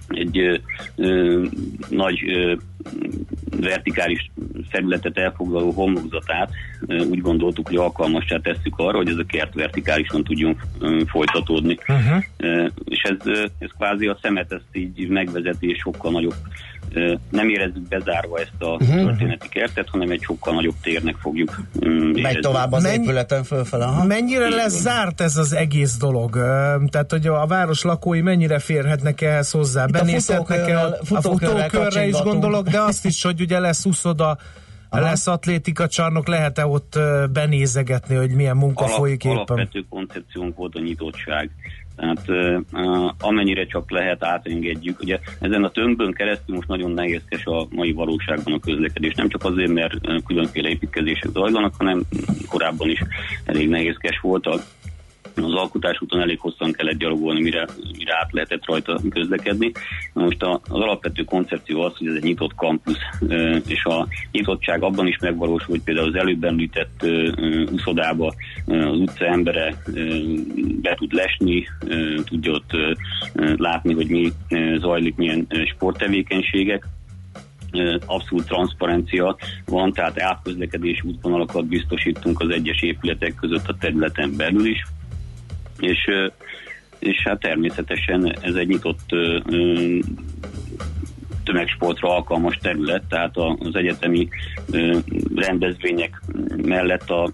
[0.08, 0.58] egy ö,
[0.96, 1.44] ö,
[1.90, 2.56] nagy ö,
[3.60, 4.32] vertikális
[4.70, 6.52] felületet elfoglaló homlokzatát
[6.88, 11.78] ö, úgy gondoltuk, hogy alkalmassá tesszük arra, hogy ez a kert vertikálisan tudjon ö, folytatódni.
[11.88, 12.24] Uh-huh.
[12.38, 16.36] Ö, és ez, ö, ez kvázi a szemet ezt így megvezeti, és sokkal nagyobb
[17.30, 19.06] nem érezzük bezárva ezt a Mhm.
[19.06, 22.40] történeti kertet, hanem egy sokkal nagyobb térnek fogjuk mm, Megy érezni.
[22.40, 23.86] tovább az Mennyi- épületen fölfele.
[23.86, 24.06] Aha.
[24.06, 26.32] Mennyire lesz zárt ez az egész dolog?
[26.90, 29.86] Tehát, hogy a város lakói mennyire férhetnek ehhez hozzá?
[29.88, 33.86] Itt a Benézhetnek el futókörrel- a futókörre is gondolok, de azt is, hogy ugye lesz
[33.86, 34.38] úszoda,
[34.90, 35.02] Aha.
[35.02, 37.00] lesz atlétika csarnok, lehet-e ott
[37.32, 39.36] benézegetni, hogy milyen munka Alap, folyik éppen?
[39.38, 41.50] alapvető koncepciónk volt a nyitottság.
[41.96, 42.26] Tehát
[43.20, 45.00] amennyire csak lehet átengedjük.
[45.02, 49.14] Ugye ezen a tömbön keresztül most nagyon nehézkes a mai valóságban a közlekedés.
[49.14, 49.94] Nem csak azért, mert
[50.26, 52.02] különféle építkezések zajlanak, hanem
[52.48, 53.04] korábban is
[53.46, 54.60] elég nehézkes volt a
[55.36, 57.68] az alkotásúton elég hosszan kellett gyalogolni, mire,
[57.98, 59.72] mire át lehetett rajta közlekedni.
[60.14, 63.00] Na Most az alapvető koncepció az, hogy ez egy nyitott kampusz,
[63.68, 67.32] és a nyitottság abban is megvalósul, hogy például az előbb említett ö,
[68.68, 69.76] az utca embere
[70.82, 71.68] be tud lesni,
[72.24, 72.72] tudja ott
[73.58, 74.32] látni, hogy mi
[74.78, 76.88] zajlik, milyen sporttevékenységek,
[78.06, 84.84] abszolút transzparencia van, tehát átközlekedési útvonalakat biztosítunk az egyes épületek között a területen belül is,
[85.84, 86.10] és,
[87.00, 89.16] és hát természetesen ez egy nyitott
[91.44, 94.28] tömegsportra alkalmas terület, tehát az egyetemi
[95.36, 96.22] rendezvények
[96.58, 97.32] mellett a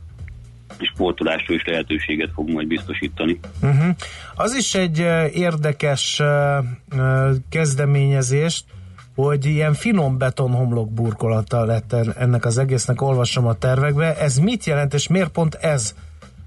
[0.93, 3.39] sportolásra is lehetőséget fog majd biztosítani.
[3.61, 3.95] Uh-huh.
[4.35, 4.97] Az is egy
[5.33, 6.21] érdekes
[7.49, 8.65] kezdeményezést,
[9.15, 14.17] hogy ilyen finom betonhomlok burkolata lett en- ennek az egésznek, olvasom a tervekbe.
[14.17, 15.95] Ez mit jelent, és miért pont ez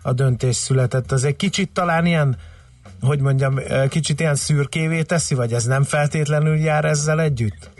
[0.03, 1.13] a döntés született?
[1.13, 2.37] Az egy kicsit talán ilyen,
[3.01, 3.55] hogy mondjam,
[3.89, 7.71] kicsit ilyen szürkévé teszi, vagy ez nem feltétlenül jár ezzel együtt?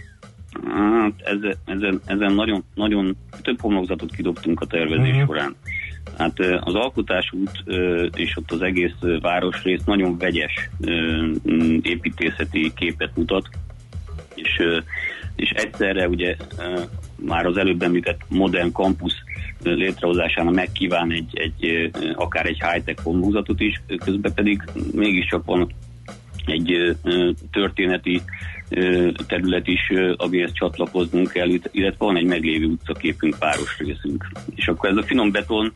[0.53, 5.27] Hát ezen, ezen, ezen nagyon, nagyon több homlokzatot kidobtunk a tervezés uh-huh.
[5.27, 5.57] során.
[6.19, 10.71] Hát az alkotásút ö, és ott az egész városrész nagyon vegyes
[11.83, 13.49] építészeti képet mutat,
[14.35, 14.63] és,
[15.37, 16.37] és egyszerre ugye
[17.17, 19.17] már az előbb említett modern kampusz
[19.63, 25.73] ö, létrehozásának megkíván egy, egy akár egy high-tech homlokzatot is, közben pedig mégiscsak van
[26.47, 26.97] egy
[27.53, 28.23] történeti
[29.27, 34.27] terület is, amihez csatlakoznunk kell, illet- illetve van egy meglévő utcaképünk, páros részünk.
[34.55, 35.73] És akkor ez a finom beton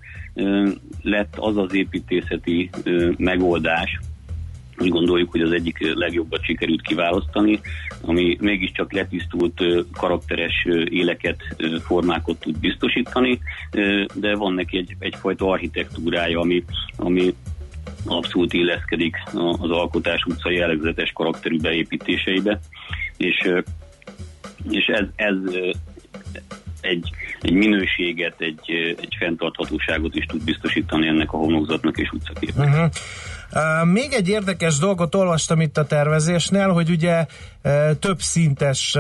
[1.02, 2.70] lett az az építészeti
[3.16, 3.98] megoldás,
[4.78, 7.60] úgy gondoljuk, hogy az egyik legjobbat sikerült kiválasztani,
[8.00, 9.62] ami mégiscsak letisztult,
[9.92, 11.36] karakteres éleket,
[11.84, 13.40] formákat tud biztosítani,
[14.14, 16.64] de van neki egy, egyfajta architektúrája, ami,
[16.96, 17.34] ami
[18.06, 22.60] abszolút illeszkedik az Alkotás utca jellegzetes karakterű beépítéseibe,
[23.16, 23.50] és,
[24.70, 25.36] és ez, ez
[26.80, 27.10] egy,
[27.40, 32.68] egy minőséget, egy, egy fenntarthatóságot is tud biztosítani ennek a homlokzatnak és utcaképnek.
[32.68, 32.90] Uh-huh.
[33.84, 37.26] Még egy érdekes dolgot olvastam itt a tervezésnél, hogy ugye
[37.98, 38.96] több szintes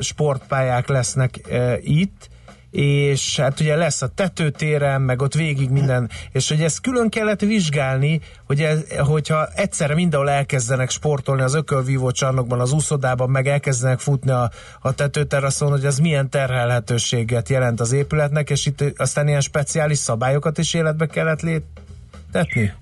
[0.00, 1.40] sportpályák lesznek
[1.80, 2.28] itt,
[2.70, 7.40] és hát ugye lesz a tetőtéren, meg ott végig minden, és hogy ezt külön kellett
[7.40, 13.98] vizsgálni, hogy ez, hogyha egyszerre mindenhol elkezdenek sportolni az ökölvívó csarnokban, az úszodában, meg elkezdenek
[13.98, 19.40] futni a, a tetőteraszon, hogy az milyen terhelhetőséget jelent az épületnek, és itt aztán ilyen
[19.40, 21.89] speciális szabályokat is életbe kellett léptetni?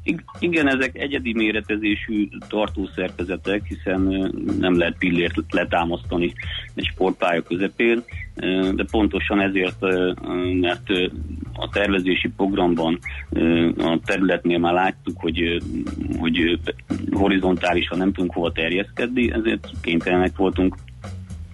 [0.02, 4.00] Ig- Igen, ezek egyedi méretezésű tartószerkezetek, hiszen
[4.58, 6.32] nem lehet pillért letámasztani
[6.74, 8.02] egy sportpálya közepén,
[8.74, 9.80] de pontosan ezért,
[10.60, 10.88] mert
[11.52, 12.98] a tervezési programban
[13.78, 15.62] a területnél már láttuk, hogy,
[16.18, 16.60] hogy
[17.10, 20.76] horizontálisan nem tudunk hova terjeszkedni, ezért kénytelenek voltunk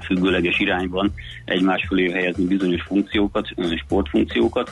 [0.05, 1.13] függőleges irányban
[1.45, 3.49] egymás fölé helyezni bizonyos funkciókat,
[3.85, 4.71] sportfunkciókat,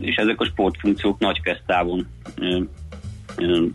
[0.00, 2.06] és ezek a sportfunkciók nagy távon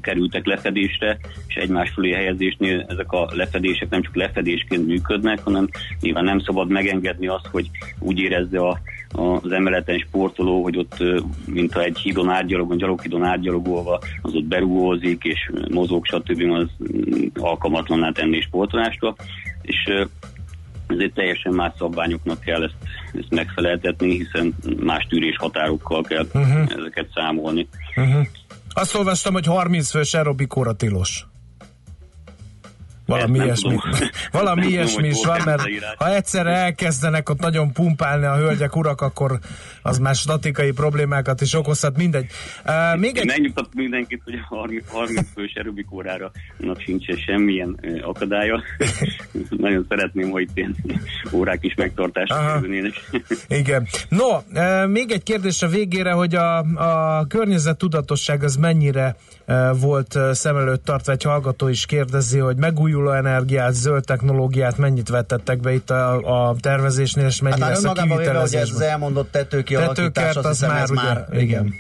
[0.02, 1.18] kerültek lefedésre,
[1.48, 5.70] és egymás fölé helyezésnél ezek a lefedések nem csak lefedésként működnek, hanem
[6.02, 7.70] nyilván nem szabad megengedni azt, hogy
[8.00, 8.80] úgy érezze a,
[9.12, 11.04] a, az emeleten sportoló, hogy ott,
[11.46, 16.52] mint ha egy hídon átgyalogon, gyaloghídon átgyalogolva, az ott berúgózik, és mozog, stb.
[16.52, 19.16] az mm, alkalmatlaná tenni sportolásra,
[19.62, 19.92] és
[20.88, 22.76] ezért teljesen más szabványoknak kell ezt,
[23.14, 26.72] ezt megfeleltetni, hiszen más tűrés határokkal kell uh-huh.
[26.78, 27.68] ezeket számolni.
[27.96, 28.28] Uh-huh.
[28.74, 31.26] Azt olvastam, hogy 30 fős aerobikóra tilos.
[33.08, 34.10] Valami ilyesmi, tudom.
[34.32, 35.62] valami Nem ilyesmi tudom, is van, mert
[35.98, 39.40] ha egyszerre elkezdenek ott nagyon pumpálni a hölgyek, urak, akkor
[39.82, 42.26] az már statikai problémákat is okozhat, mindegy.
[42.66, 43.28] Uh, még Én egy...
[43.28, 46.32] megnyugtatok mindenkit, hogy a 30, 30 fős erőbik órára
[46.78, 48.62] sincsen semmilyen ö, akadálya.
[49.50, 50.76] Nagyon szeretném, hogy ilyen
[51.32, 52.94] órák is megtartásra kerülnének.
[53.48, 53.88] Igen.
[54.10, 59.16] No, uh, még egy kérdés a végére, hogy a, a környezet tudatosság az mennyire
[59.48, 62.58] uh, volt szem előtt tartva, egy hallgató is kérdezi, hogy
[62.98, 67.84] megújuló energiát, zöld technológiát mennyit vettettek be itt a, a tervezésnél, és mennyi Hát lesz
[67.84, 68.90] a véve, hogy ez az kivitelezésben.
[68.90, 71.42] elmondott tetőkialakítás, Tetőkert azt az hiszem, már ez ugye, már, igen.
[71.42, 71.74] igen.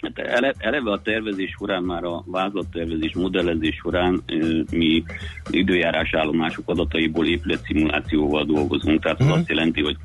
[0.00, 4.22] Hát ele, eleve a tervezés során, már a vázlattervezés, modellezés során
[4.70, 5.02] mi
[5.50, 9.02] időjárás állomások adataiból épületszimulációval dolgozunk.
[9.02, 9.96] Tehát az azt jelenti, hogy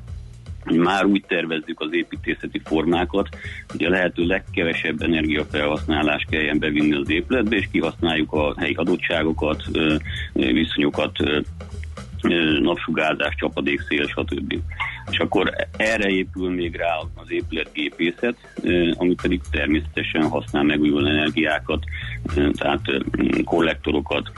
[0.64, 3.28] már úgy tervezzük az építészeti formákat,
[3.68, 9.62] hogy a lehető legkevesebb energiafelhasználás kelljen bevinni az épületbe, és kihasználjuk a helyi adottságokat,
[10.32, 11.16] viszonyokat,
[12.60, 14.58] napsugárzás, csapadék, szél, stb.
[15.10, 18.36] és akkor erre épül még rá az épületgépészet,
[18.94, 21.84] ami pedig természetesen használ megújuló energiákat,
[22.34, 22.80] tehát
[23.44, 24.32] kollektorokat,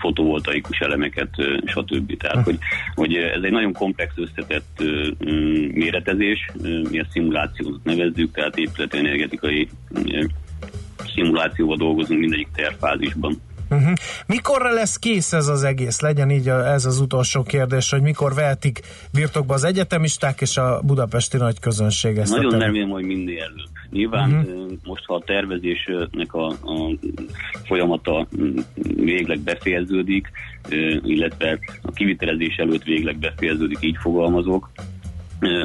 [0.00, 1.28] fotovoltaikus elemeket,
[1.64, 2.16] stb.
[2.16, 2.58] Tehát, hogy,
[2.94, 4.82] hogy ez egy nagyon komplex összetett
[5.72, 6.50] méretezés,
[6.90, 9.68] mi a szimulációt nevezzük, tehát épületenergetikai
[11.14, 13.40] szimulációval dolgozunk mindegyik tervfázisban.
[13.70, 13.92] Uh-huh.
[14.26, 16.00] Mikorra lesz kész ez az egész?
[16.00, 18.80] Legyen így a, ez az utolsó kérdés, hogy mikor vehetik
[19.12, 23.68] birtokba az egyetemisták és a budapesti nagy közönség ezt Nagyon remélem, hogy minél előbb.
[23.94, 24.70] Nyilván uh-huh.
[24.84, 26.96] most, ha a tervezésnek a, a
[27.64, 28.26] folyamata
[28.94, 30.30] végleg befejeződik,
[31.02, 34.70] illetve a kivitelezés előtt végleg befejeződik, így fogalmazok,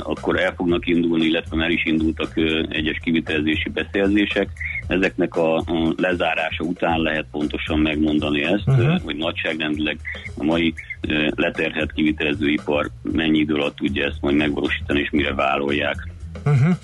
[0.04, 2.38] akkor el fognak indulni, illetve már is indultak
[2.70, 4.50] egyes kivitelezési beszerzések.
[4.88, 5.64] Ezeknek a,
[5.98, 8.80] lezárása után lehet pontosan megmondani ezt, Mhm.
[8.80, 9.02] uh-huh.
[9.04, 10.00] hogy nagyságrendileg
[10.38, 16.08] a mai ö, leterhelt kivitelezőipar mennyi idő alatt tudja ezt majd megvalósítani, és mire vállalják.
[16.46, 16.76] Uh-huh.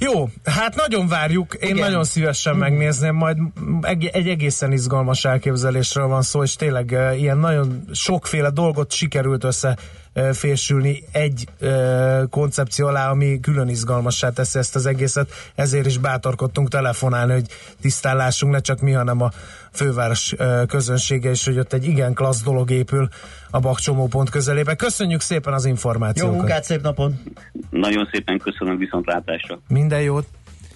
[0.00, 1.86] Jó, hát nagyon várjuk, én Igen.
[1.88, 3.36] nagyon szívesen megnézném, majd
[3.80, 9.76] egy, egy egészen izgalmas elképzelésről van szó, és tényleg ilyen nagyon sokféle dolgot sikerült össze
[10.14, 15.98] uh, fésülni egy uh, koncepció alá, ami külön izgalmassá teszi ezt az egészet, ezért is
[15.98, 17.46] bátorkodtunk telefonálni, hogy
[17.80, 19.30] tisztállásunk ne csak mi, hanem a
[19.72, 20.34] főváros
[20.66, 23.08] közönsége, és hogy ott egy igen klassz dolog épül
[23.50, 24.74] a bakcsomópont közelébe.
[24.74, 26.36] Köszönjük szépen az Jó információkat!
[26.36, 27.22] munkát, szép napon!
[27.70, 29.58] Nagyon szépen köszönöm viszontlátásra.
[29.68, 30.26] Minden jót!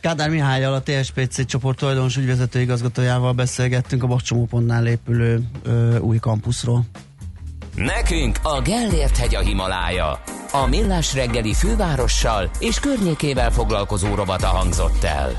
[0.00, 6.84] Kádár Mihályal, a TSPC csoport tulajdonos ügyvezető igazgatójával beszélgettünk a Bakcsomópontnál épülő ö, új kampuszról.
[7.74, 10.22] Nekünk a Gellért hegy a Himalája.
[10.52, 15.32] A Millás reggeli fővárossal és környékével foglalkozó rovata hangzott el.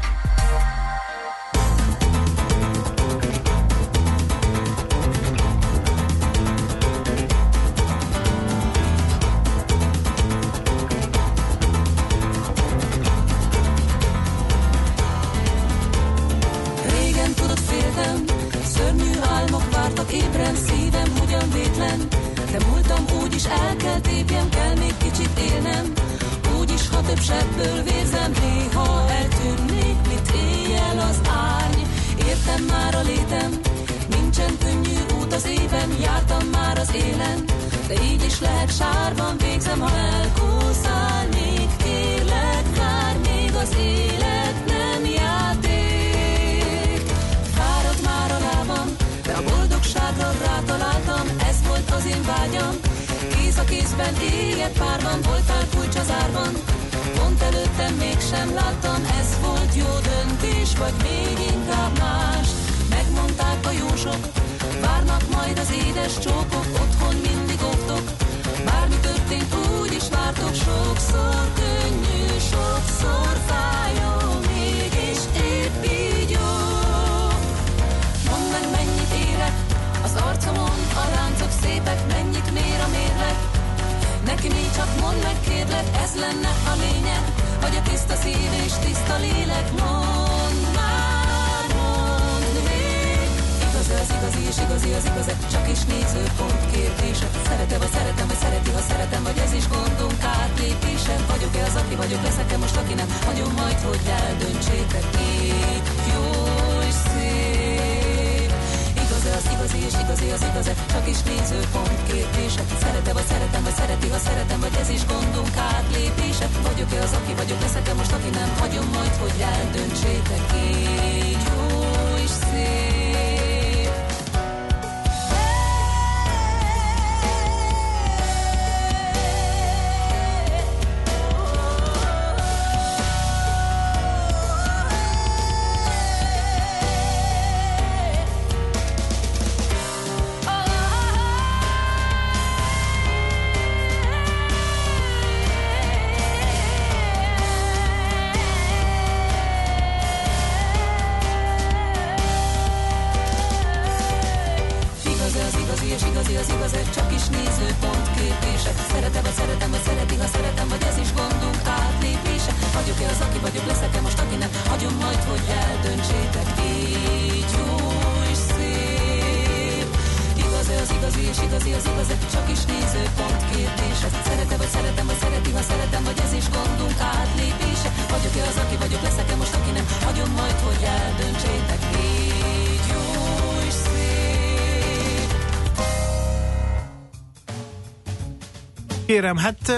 [189.16, 189.72] Kérem, hát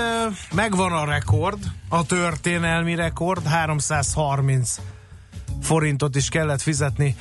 [0.55, 1.57] megvan a rekord,
[1.89, 4.79] a történelmi rekord, 330
[5.61, 7.15] forintot is kellett fizetni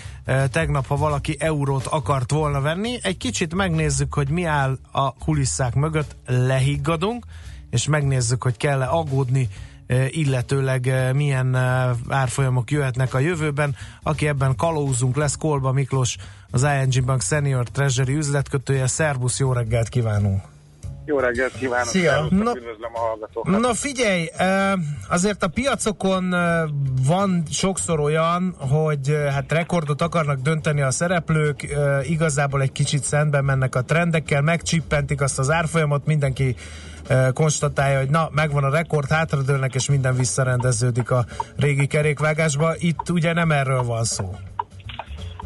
[0.51, 2.99] tegnap, ha valaki eurót akart volna venni.
[3.03, 7.25] Egy kicsit megnézzük, hogy mi áll a kulisszák mögött, lehiggadunk,
[7.71, 9.49] és megnézzük, hogy kell-e aggódni,
[10.11, 11.55] illetőleg milyen
[12.09, 13.77] árfolyamok jöhetnek a jövőben.
[14.03, 16.17] Aki ebben kalózunk lesz, Kolba Miklós,
[16.51, 18.87] az ING Bank Senior Treasury üzletkötője.
[18.87, 20.55] Szerbusz, jó reggelt kívánunk!
[21.07, 21.87] Jó reggelt kívánok!
[21.87, 22.11] Szia!
[22.11, 23.61] Szervusztok, Na- Üdvözlöm a hallgatókat!
[23.61, 24.31] Na figyelj,
[25.09, 26.35] azért a piacokon
[27.07, 33.75] van sokszor olyan, hogy hát rekordot akarnak dönteni a szereplők, igazából egy kicsit szemben mennek
[33.75, 36.57] a trendekkel, megcsippentik azt az árfolyamot, mindenki
[37.35, 41.25] konstatálja, hogy na, megvan a rekord, hátradőlnek, és minden visszarendeződik a
[41.57, 42.75] régi kerékvágásba.
[42.79, 44.35] Itt ugye nem erről van szó.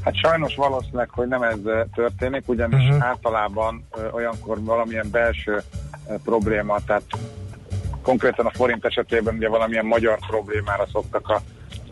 [0.04, 3.04] Hát sajnos valószínűleg, hogy nem ez eh, történik, ugyanis uh-huh.
[3.04, 5.62] általában ö, olyankor valamilyen belső
[6.08, 7.02] ö, probléma, tehát
[8.02, 11.40] konkrétan a forint esetében ugye valamilyen magyar problémára szoktak a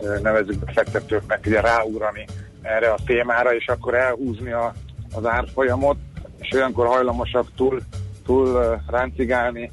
[0.00, 2.24] ö, nevezük befektetőknek ugye ráugrani
[2.62, 4.74] erre a témára, és akkor elhúzni a,
[5.14, 5.96] az árfolyamot,
[6.38, 7.80] és olyankor hajlamosak túl,
[8.26, 9.70] túl ráncigálni,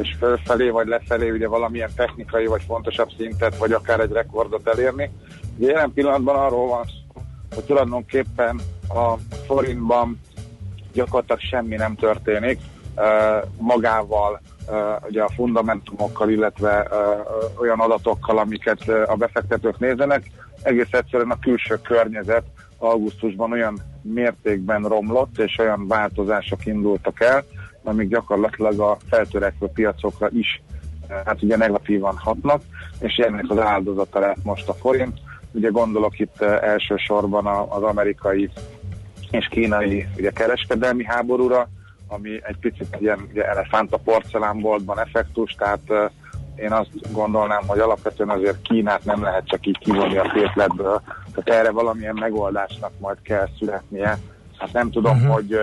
[0.00, 5.10] és fölfelé vagy lefelé ugye valamilyen technikai vagy fontosabb szintet, vagy akár egy rekordot elérni.
[5.56, 7.01] Ugye jelen pillanatban arról van szó,
[7.54, 9.14] hogy tulajdonképpen a
[9.46, 10.20] forintban
[10.92, 12.58] gyakorlatilag semmi nem történik
[13.58, 14.40] magával,
[15.08, 16.88] ugye a fundamentumokkal, illetve
[17.60, 20.30] olyan adatokkal, amiket a befektetők nézenek.
[20.62, 22.44] Egész egyszerűen a külső környezet
[22.78, 27.44] augusztusban olyan mértékben romlott, és olyan változások indultak el,
[27.84, 30.62] amik gyakorlatilag a feltörekvő piacokra is
[31.24, 32.62] hát ugye negatívan hatnak,
[32.98, 35.18] és ennek az áldozata lett most a forint.
[35.52, 38.50] Ugye gondolok itt uh, elsősorban az amerikai
[39.30, 41.68] és kínai ugye, kereskedelmi háborúra,
[42.08, 46.10] ami egy picit ilyen ugye, elefánt a porcelánboltban effektus, tehát uh,
[46.56, 51.02] én azt gondolnám, hogy alapvetően azért Kínát nem lehet csak így kivonni a képletből,
[51.34, 54.18] tehát erre valamilyen megoldásnak majd kell születnie.
[54.58, 55.32] Hát nem tudom, uh-huh.
[55.32, 55.58] hogy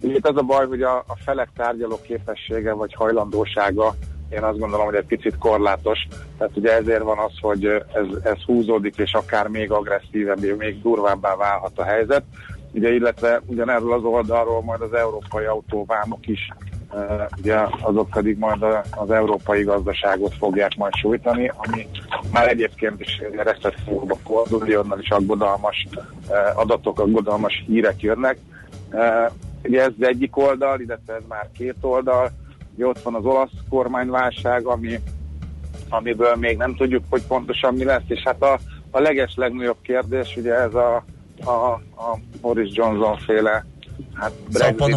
[0.00, 3.94] ugye itt az a baj, hogy a, a felek tárgyaló képessége vagy hajlandósága
[4.28, 5.98] én azt gondolom, hogy egy picit korlátos.
[6.38, 11.36] Tehát ugye ezért van az, hogy ez, ez húzódik, és akár még agresszívebbé, még durvábbá
[11.36, 12.22] válhat a helyzet.
[12.72, 16.48] Ugye, illetve ugyanerről az oldalról majd az európai autóvámok is,
[16.92, 21.88] uh, ugye azok pedig majd az európai gazdaságot fogják majd sújtani, ami
[22.32, 28.38] már egyébként is recesszióba fordul, onnan is aggodalmas uh, adatok, aggodalmas hírek jönnek.
[28.92, 29.32] Uh,
[29.64, 32.30] ugye ez egyik oldal, illetve ez már két oldal.
[32.78, 35.00] Ugye ott van az olasz kormányválság, ami,
[35.88, 38.58] amiből még nem tudjuk, hogy pontosan mi lesz, és hát a,
[38.90, 41.04] a leges legnagyobb kérdés, ugye ez a,
[41.44, 41.50] a,
[41.96, 43.66] a Boris Johnson féle
[44.14, 44.32] hát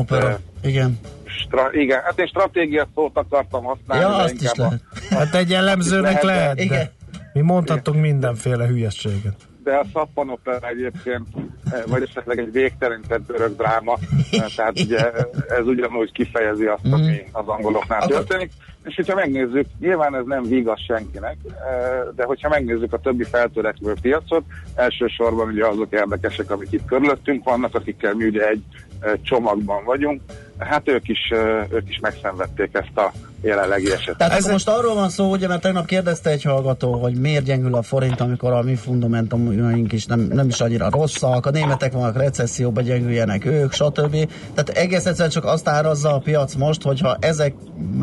[0.10, 1.00] eh, Igen.
[1.24, 4.04] Stra- igen, hát én stratégia szót akartam használni.
[4.04, 4.82] Ja, azt is inkább a- lehet.
[5.10, 6.78] Hát egy jellemzőnek lehet, Igen.
[6.78, 6.92] de
[7.34, 9.36] mi mondhatunk mindenféle hülyességet.
[9.64, 11.28] De a szappanopera egyébként,
[11.72, 13.98] eh, vagy esetleg egy végtelenített örök dráma,
[14.32, 15.12] eh, tehát ugye
[15.48, 18.52] ez ugyanúgy kifejezi azt, ami az angoloknál történik.
[18.84, 23.94] És hogyha megnézzük, nyilván ez nem vígas senkinek, eh, de hogyha megnézzük a többi feltörekvő
[24.02, 24.44] piacot,
[24.76, 28.64] elsősorban ugye azok érdekesek, amik itt körülöttünk vannak, akikkel mi ugye egy
[29.00, 30.22] eh, csomagban vagyunk,
[30.58, 33.12] hát ők is, eh, ők is megszenvedték ezt a
[33.42, 34.18] jelenlegi esetet.
[34.18, 37.76] Tehát akkor most arról van szó, ugye, mert tegnap kérdezte egy hallgató, hogy miért gyengül
[37.76, 42.18] a forint, amikor a mi fundamentumjaink is nem, nem is annyira rosszak, a németek vannak
[42.18, 44.12] recesszióba, gyengüljenek ők, stb.
[44.54, 47.54] Tehát egész egyszerűen csak azt árazza a piac most, hogyha ezek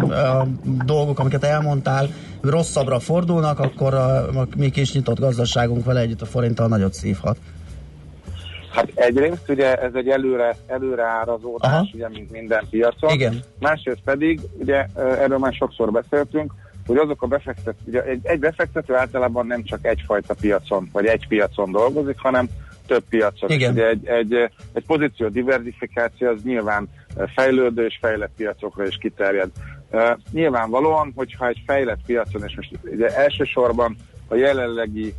[0.01, 0.47] a
[0.85, 2.09] dolgok, amiket elmondtál,
[2.41, 7.37] rosszabbra fordulnak, akkor a, a mi kis nyitott gazdaságunk vele együtt a forinttal nagyot szívhat.
[8.71, 11.89] Hát egyrészt ugye ez egy előre, előre árazódás, Aha.
[11.93, 13.11] ugye, mint minden piacon.
[13.11, 13.43] Igen.
[13.59, 16.53] Másrészt pedig, ugye erről már sokszor beszéltünk,
[16.87, 21.27] hogy azok a befektető, ugye egy, egy befektető általában nem csak egyfajta piacon, vagy egy
[21.29, 22.49] piacon dolgozik, hanem
[22.87, 23.51] több piacon.
[23.51, 23.73] Igen.
[23.73, 24.35] Ugye egy, egy,
[24.73, 26.89] egy pozíció diversifikáció az nyilván
[27.35, 29.51] fejlődő és fejlett piacokra is kiterjed.
[29.91, 33.97] Uh, nyilvánvalóan, hogyha egy fejlett piacon, és most ugye elsősorban
[34.29, 35.15] a jelenlegi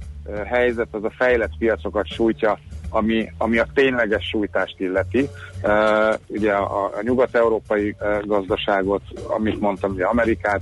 [0.46, 2.60] helyzet az a fejlett piacokat sújtja,
[2.90, 5.30] ami, ami a tényleges sújtást illeti.
[5.64, 10.62] Uh, ugye a, a nyugat-európai uh, gazdaságot, amit mondtam, ugye Amerikát,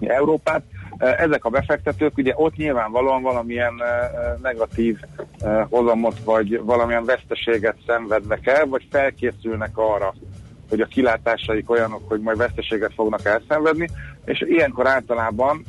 [0.00, 0.62] Európát.
[0.98, 4.98] Uh, Ezek a befektetők, ugye ott nyilvánvalóan valamilyen uh, negatív
[5.40, 10.14] uh, hozamot, vagy valamilyen veszteséget szenvednek el, vagy felkészülnek arra,
[10.68, 13.88] hogy a kilátásaik olyanok, hogy majd veszteséget fognak elszenvedni,
[14.24, 15.64] és ilyenkor általában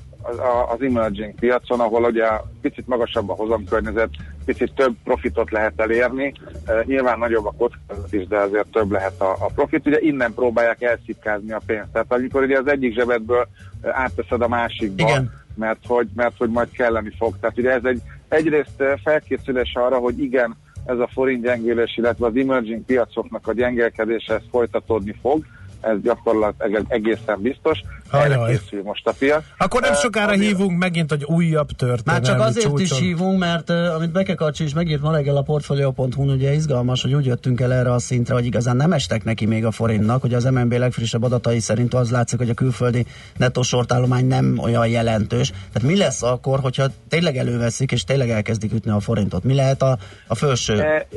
[0.69, 2.27] az, emerging piacon, ahol ugye
[2.61, 4.09] picit magasabb a hozamkörnyezet,
[4.45, 6.33] picit több profitot lehet elérni,
[6.67, 9.87] E, nyilván nagyobb a kockázat is, de azért több lehet a, a profit.
[9.87, 11.89] Ugye innen próbálják elszipkázni a pénzt.
[11.91, 13.47] Tehát amikor ugye az egyik zsebedből
[13.81, 15.31] e, átteszed a másikba, Igen.
[15.55, 17.35] mert hogy, mert hogy majd kelleni fog.
[17.39, 20.55] Tehát ugye ez egy egyrészt e, felkészülés arra, hogy igen,
[20.87, 25.45] ez a forint gyengülés, illetve az emerging piacoknak a gyengelkedése ez folytatódni fog,
[25.81, 27.79] ez gyakorlatilag egészen biztos.
[28.11, 28.57] Erre Ajaj.
[28.57, 29.43] készül most a piac.
[29.57, 32.81] Akkor nem sokára azért- hívunk megint, hogy újabb Már történelmi csak azért csúcson.
[32.81, 37.01] is hívunk, mert uh, amit Beke Kacsi is megírt ma reggel a Portfolio.hu-n, ugye izgalmas,
[37.01, 40.21] hogy úgy jöttünk el erre a szintre, hogy igazán nem estek neki még a forintnak,
[40.21, 43.05] hogy az MNB legfrissebb adatai szerint az látszik, hogy a külföldi
[43.37, 45.49] nettó sortállomány nem olyan jelentős.
[45.49, 49.43] Tehát mi lesz akkor, hogyha tényleg előveszik, és tényleg elkezdik ütni a forintot?
[49.43, 49.97] Mi lehet a,
[50.27, 50.79] a felső?
[50.79, 51.07] E,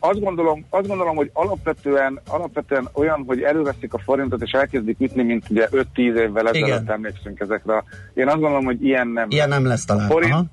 [0.00, 5.22] azt gondolom, azt gondolom, hogy alapvetően, alapvetően olyan, hogy előveszik a forintot és elkezdik ütni,
[5.22, 7.84] mint ugye 5-10 évvel ezelőtt emlékszünk ezekre.
[8.14, 9.26] Én azt gondolom, hogy ilyen nem.
[9.30, 10.04] Ilyen nem lesz talán.
[10.04, 10.44] A forint, Aha.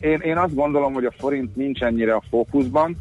[0.00, 2.96] én, én azt gondolom, hogy a forint nincs ennyire a fókuszban,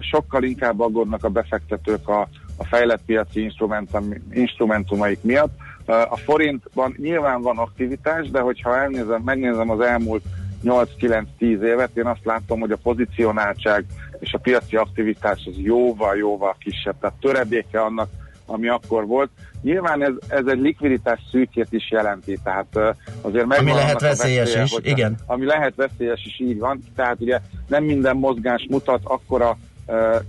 [0.00, 5.54] sokkal inkább aggódnak a befektetők a, a fejlett piaci instrumentum, instrumentumaik miatt.
[5.86, 10.22] A forintban nyilván van aktivitás, de hogyha elnézem, megnézem az elmúlt
[10.64, 13.84] 8-9-10 évet, én azt látom, hogy a pozicionáltság
[14.22, 18.08] és a piaci aktivitás az jóval-jóval kisebb, tehát töredéke annak,
[18.46, 19.30] ami akkor volt.
[19.62, 24.64] Nyilván ez, ez egy likviditás szűkét is jelenti, tehát azért megvan Ami lehet veszélyes veszélye,
[24.64, 25.16] is, hogyha- igen.
[25.26, 26.82] Ami lehet veszélyes is, így van.
[26.96, 29.56] Tehát ugye nem minden mozgás mutat akkora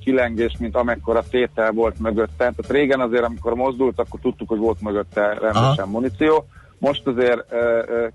[0.03, 2.35] kilengés, mint amekkora tétel volt mögötte.
[2.37, 6.45] Tehát régen azért, amikor mozdult, akkor tudtuk, hogy volt mögötte rendesen muníció.
[6.83, 7.45] Most azért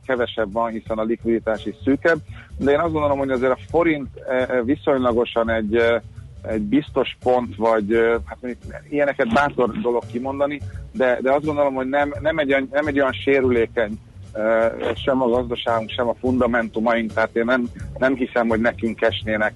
[0.07, 2.19] kevesebb van, hiszen a likviditás is szűkebb,
[2.59, 4.09] de én azt gondolom, hogy azért a forint
[4.65, 5.83] viszonylagosan egy
[6.43, 7.93] egy biztos pont, vagy
[8.25, 10.61] hát mondjuk ilyeneket bátor dolog kimondani,
[10.93, 13.99] de, de azt gondolom, hogy nem, nem, egy, olyan- nem egy olyan sérülékeny
[14.95, 19.53] sem a gazdaságunk, sem a fundamentumaink, tehát én nem, nem hiszem, hogy nekünk esnének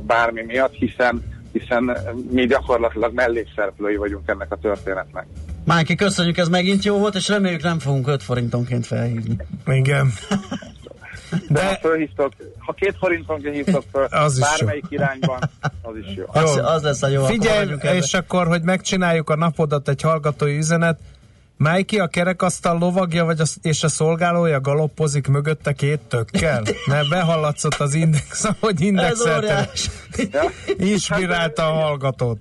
[0.00, 1.22] bármi miatt, hiszen,
[1.52, 1.96] hiszen
[2.30, 5.26] mi gyakorlatilag mellékszereplői vagyunk ennek a történetnek.
[5.64, 9.36] Májki, köszönjük, ez megint jó volt, és reméljük nem fogunk 5 forintonként felhívni.
[9.66, 10.12] Igen.
[11.30, 14.48] De, De- ha fölhívtok, ha két forintonként hívtok föl, Az is jó.
[14.50, 15.38] bármelyik irányban,
[15.82, 16.24] az is jó.
[16.26, 17.94] Az, az lesz a jó, akkor Figyelj, ebbe.
[17.94, 20.98] és akkor, hogy megcsináljuk a napodat, egy hallgatói üzenet.
[21.56, 26.62] Májki a kerekasztal lovagja vagy a, és a szolgálója galoppozik mögötte két tökkel?
[26.86, 29.36] Mert behallatszott az index, ahogy Ez indexelte.
[29.46, 29.90] óriás.
[30.32, 30.42] Ja?
[30.76, 32.38] Inspirálta a hallgatót.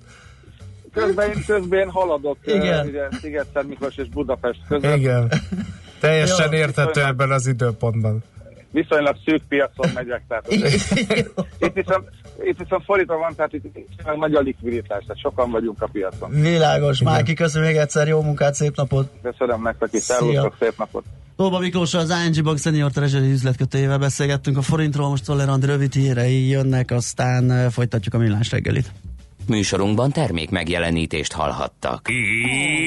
[1.05, 2.87] Közben én, közben haladok Igen.
[2.87, 4.95] ugye, Sziget Miklós és Budapest között.
[4.95, 5.31] Igen.
[5.99, 8.23] Teljesen Jó, érthető ebben az időpontban.
[8.71, 10.51] Viszonylag szűk piacon megyek, tehát
[11.59, 12.09] itt viszont,
[12.43, 16.29] itt viszont fordítva van, tehát itt, itt nagy a likviditás, tehát sokan vagyunk a piacon.
[16.29, 19.09] Világos, Májki, köszönjük még egyszer, jó munkát, szép napot!
[19.21, 21.03] Köszönöm nektek is, szervusztok, szép napot!
[21.35, 25.93] Tóba Miklóssal, az ING Bank Senior Treasury üzletkötőjével beszélgettünk a forintról, most Toller Andi rövid
[25.93, 28.91] hírei jönnek, aztán folytatjuk a millás reggelit.
[29.49, 32.07] Műsorunkban termék megjelenítést hallhattak.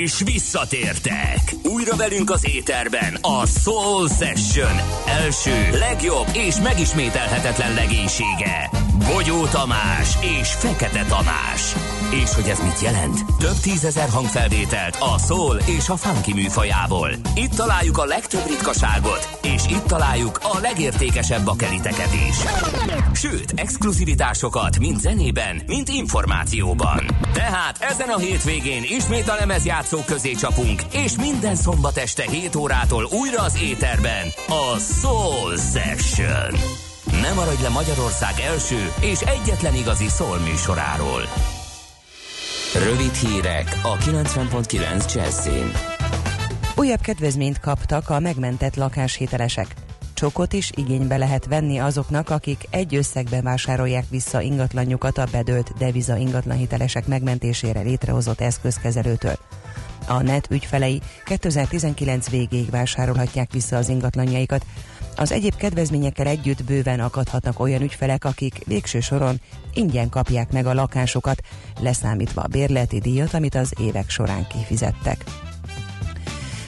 [0.03, 1.41] És visszatértek!
[1.65, 8.71] Újra velünk az éterben a Soul Session első, legjobb és megismételhetetlen legénysége.
[9.13, 11.75] Bogyó Tamás és Fekete Tamás.
[12.13, 13.25] És hogy ez mit jelent?
[13.39, 17.11] Több tízezer hangfelvételt a soul és a funky műfajából.
[17.35, 22.37] Itt találjuk a legtöbb ritkaságot, és itt találjuk a legértékesebb bakeliteket is.
[23.13, 27.07] Sőt, exkluzivitásokat mind zenében, mind információban.
[27.33, 33.09] Tehát ezen a hétvégén ismét a lemezjátszó közé csapunk, és minden szombat este 7 órától
[33.11, 36.59] újra az éterben a Soul Session.
[37.23, 41.23] Ne maradj le Magyarország első és egyetlen igazi soul műsoráról.
[42.75, 45.71] Rövid hírek a 90.9 Jazzin.
[46.77, 49.67] Újabb kedvezményt kaptak a megmentett lakáshitelesek.
[50.15, 56.17] Csokot is igénybe lehet venni azoknak, akik egy összegben vásárolják vissza ingatlanjukat a bedölt deviza
[56.17, 59.37] ingatlanhitelesek megmentésére létrehozott eszközkezelőtől.
[60.13, 64.67] A net ügyfelei 2019 végéig vásárolhatják vissza az ingatlanjaikat.
[65.17, 69.41] Az egyéb kedvezményekkel együtt bőven akadhatnak olyan ügyfelek, akik végső soron
[69.75, 71.41] ingyen kapják meg a lakásokat,
[71.81, 75.25] leszámítva a bérleti díjat, amit az évek során kifizettek.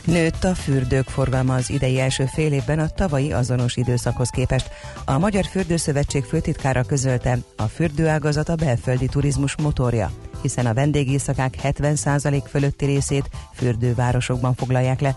[0.05, 4.71] Nőtt a fürdők forgalma az idei első fél évben a tavalyi azonos időszakhoz képest.
[5.05, 10.11] A Magyar Fürdőszövetség főtitkára közölte, a fürdőágazat a belföldi turizmus motorja,
[10.45, 15.17] hiszen a vendégészakák 70% fölötti részét fürdővárosokban foglalják le.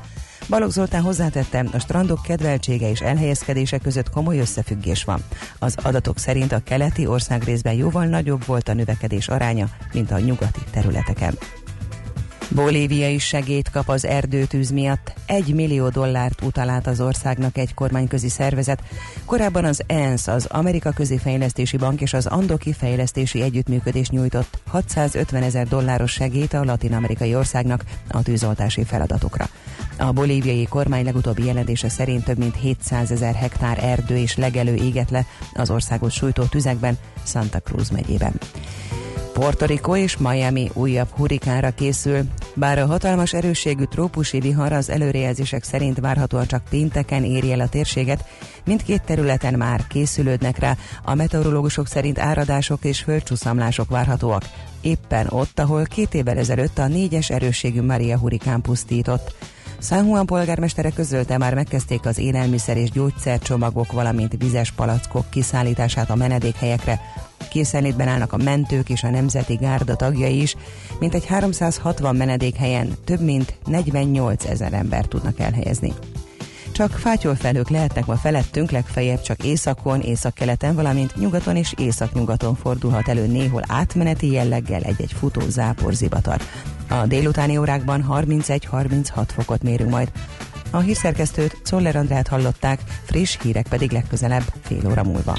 [0.49, 5.23] Balogh Zoltán hozzátette, a strandok kedveltsége és elhelyezkedése között komoly összefüggés van.
[5.59, 10.61] Az adatok szerint a keleti országrészben jóval nagyobb volt a növekedés aránya, mint a nyugati
[10.71, 11.38] területeken.
[12.50, 15.14] Bolívia is segélyt kap az erdőtűz miatt.
[15.26, 18.84] Egy millió dollárt utal át az országnak egy kormányközi szervezet.
[19.26, 25.68] Korábban az ENSZ, az Amerika Közifejlesztési Bank és az Andoki Fejlesztési Együttműködés nyújtott 650 ezer
[25.68, 29.50] dolláros segélyt a latin-amerikai országnak a tűzoltási feladatokra.
[29.98, 35.10] A bolíviai kormány legutóbbi jelentése szerint több mint 700 ezer hektár erdő és legelő éget
[35.10, 38.34] le az országot sújtó tüzekben Santa Cruz megyében.
[39.39, 42.21] Puerto Rico és Miami újabb hurikánra készül.
[42.53, 47.67] Bár a hatalmas erősségű trópusi vihar az előrejelzések szerint várhatóan csak pénteken éri el a
[47.67, 48.25] térséget,
[48.65, 54.43] mindkét területen már készülődnek rá, a meteorológusok szerint áradások és földcsúszamlások várhatóak.
[54.81, 59.35] Éppen ott, ahol két évvel ezelőtt a négyes erősségű Maria hurikán pusztított.
[59.82, 66.15] San Juan polgármestere közölte már megkezdték az élelmiszer és gyógyszercsomagok, valamint vizes palackok kiszállítását a
[66.15, 67.01] menedékhelyekre.
[67.49, 70.55] Készenlétben állnak a mentők és a Nemzeti Gárda tagjai is,
[70.99, 75.93] mint egy 360 menedékhelyen több mint 48 ezer ember tudnak elhelyezni.
[76.71, 83.28] Csak fátyolfelhők lehetnek ma felettünk, legfeljebb csak északon, északkeleten, valamint nyugaton és északnyugaton fordulhat elő
[83.28, 85.93] néhol átmeneti jelleggel egy-egy futó zápor.
[86.89, 90.11] A délutáni órákban 31-36 fokot mérünk majd.
[90.71, 95.38] A hírszerkesztőt Czoller Andrát hallották, friss hírek pedig legközelebb fél óra múlva.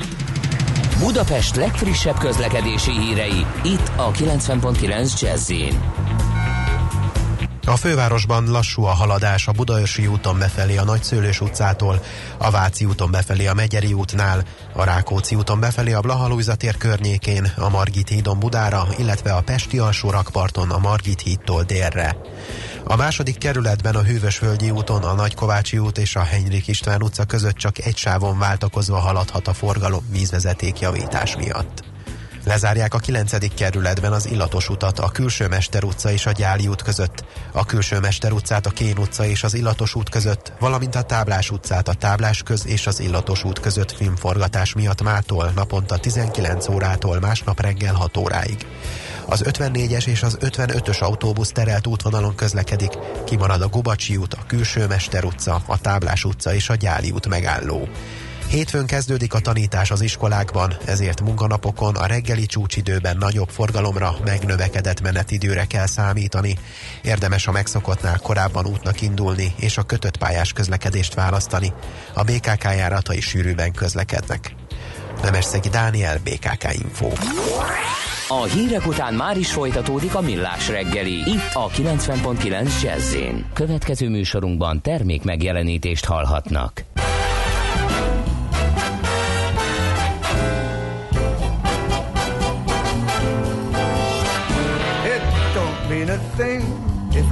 [0.98, 5.52] Budapest legfrissebb közlekedési hírei, itt a 90.9 jazz
[7.68, 12.02] a fővárosban lassú a haladás a Budaörsi úton befelé a Nagyszőlős utcától,
[12.38, 14.44] a Váci úton befelé a Megyeri útnál,
[14.74, 19.78] a Rákóczi úton befelé a Blahalújza tér környékén, a Margit hídon Budára, illetve a Pesti
[19.78, 22.16] alsó rakparton a Margit hídtól délre.
[22.84, 27.56] A második kerületben a Hűvösvölgyi úton a Nagykovácsi út és a Henrik István utca között
[27.56, 31.96] csak egy sávon váltakozva haladhat a forgalom vízvezeték javítás miatt.
[32.48, 33.54] Lezárják a 9.
[33.54, 37.98] kerületben az Illatos utat a Külső Mester utca és a Gyáli út között, a Külső
[37.98, 41.92] Mester utcát a Kén utca és az Illatos út között, valamint a Táblás utcát a
[41.92, 47.94] Táblás köz és az Illatos út között filmforgatás miatt mától naponta 19 órától másnap reggel
[47.94, 48.66] 6 óráig.
[49.26, 52.92] Az 54-es és az 55-ös autóbusz terelt útvonalon közlekedik,
[53.24, 57.28] kimarad a Gubacsi út, a Külső Mester utca, a Táblás utca és a Gyáli út
[57.28, 57.88] megálló.
[58.48, 65.64] Hétfőn kezdődik a tanítás az iskolákban, ezért munkanapokon a reggeli csúcsidőben nagyobb forgalomra, megnövekedett menetidőre
[65.64, 66.54] kell számítani.
[67.02, 71.72] Érdemes a megszokottnál korábban útnak indulni és a kötött pályás közlekedést választani.
[72.14, 74.54] A BKK járatai sűrűben közlekednek.
[75.22, 77.08] Nemesszegi Dániel, BKK Info.
[78.28, 83.16] A hírek után már is folytatódik a millás reggeli, itt a 90.9 jazz
[83.52, 86.84] Következő műsorunkban termék megjelenítést hallhatnak.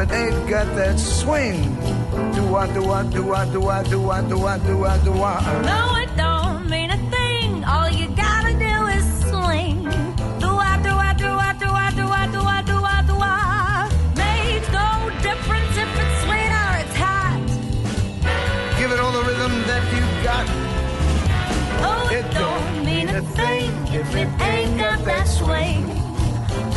[0.00, 1.74] It ain't got that swing.
[2.34, 5.12] Do I, do I, do I, do I, do I, do I, do I, do
[5.12, 5.62] I?
[5.62, 7.64] No, it don't mean a thing.
[7.64, 9.84] All you gotta do is swing.
[10.38, 13.16] Do I, do I, do I, do I, do I, do I, do I, do
[13.16, 13.88] I?
[14.16, 17.40] Makes no difference if it's sweet or it's hot.
[18.78, 20.46] Give it all the rhythm that you got.
[21.88, 25.95] Oh, it, It don't mean a thing if it ain't got that swing.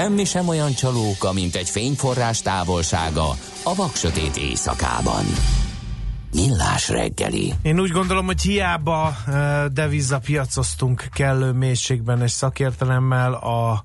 [0.00, 3.28] Semmi sem olyan csalóka, mint egy fényforrás távolsága
[3.64, 5.24] a vaksötét éjszakában.
[6.32, 7.54] Millás reggeli.
[7.62, 13.84] Én úgy gondolom, hogy hiába uh, devizapiacoztunk kellő mélységben és szakértelemmel, a,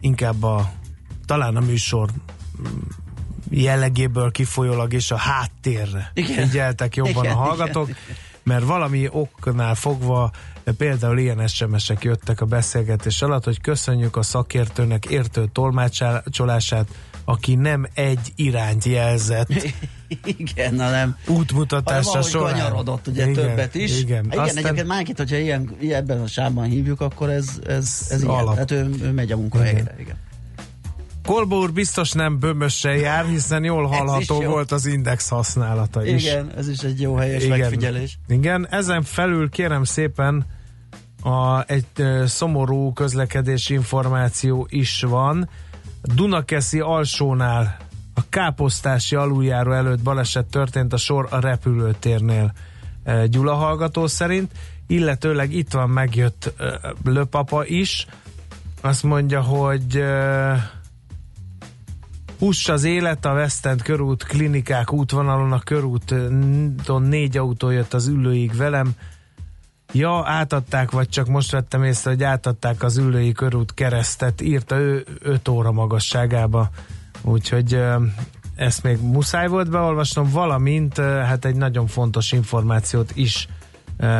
[0.00, 0.72] inkább a,
[1.26, 2.10] talán a műsor
[2.60, 2.66] mm,
[3.50, 6.48] jellegéből kifolyólag és a háttérre Igen.
[6.48, 8.00] figyeltek jobban Igen, a hallgatók, igen.
[8.42, 10.30] Mert valami oknál fogva
[10.76, 16.86] például ilyen SMS-ek jöttek a beszélgetés alatt, hogy köszönjük a szakértőnek értő tolmácsolását,
[17.24, 19.48] aki nem egy irányt jelzett
[20.38, 22.52] Igen, hanem útmutatása hanem során.
[22.52, 24.00] kanyarodott ugye Igen, többet is.
[24.00, 28.22] Igen, igen Aztán- egyébként Mákit, hogyha ilyen, ebben a sávban hívjuk, akkor ez, ez, ez
[28.22, 28.34] ilyen.
[28.34, 28.56] Alap.
[28.56, 29.94] Hát ő, ő megy a munkahelyére.
[29.98, 30.16] Igen.
[31.26, 36.24] Kolba úr biztos nem bömössel jár, hiszen jól hallható volt az index használata is.
[36.24, 38.18] Igen, ez is egy jó helyes megfigyelés.
[38.28, 40.46] Igen, ezen felül kérem szépen
[41.22, 45.48] a, egy ö, szomorú közlekedési információ is van.
[46.02, 47.76] Dunakeszi alsónál
[48.14, 52.52] a káposztási aluljáró előtt baleset történt a sor a repülőtérnél
[53.26, 54.52] Gyula hallgató szerint,
[54.86, 56.52] illetőleg itt van megjött
[57.04, 58.06] Löpapa is,
[58.80, 60.04] azt mondja, hogy
[62.42, 67.94] ö, Huss az élet, a West End körút klinikák útvonalon, a körúton négy autó jött
[67.94, 68.92] az ülőig velem.
[69.92, 75.06] Ja, átadták, vagy csak most vettem észre, hogy átadták az ülői körút keresztet, írta ő
[75.18, 76.70] 5 óra magasságába.
[77.22, 77.82] Úgyhogy
[78.56, 83.48] ezt még muszáj volt beolvasnom, valamint hát egy nagyon fontos információt is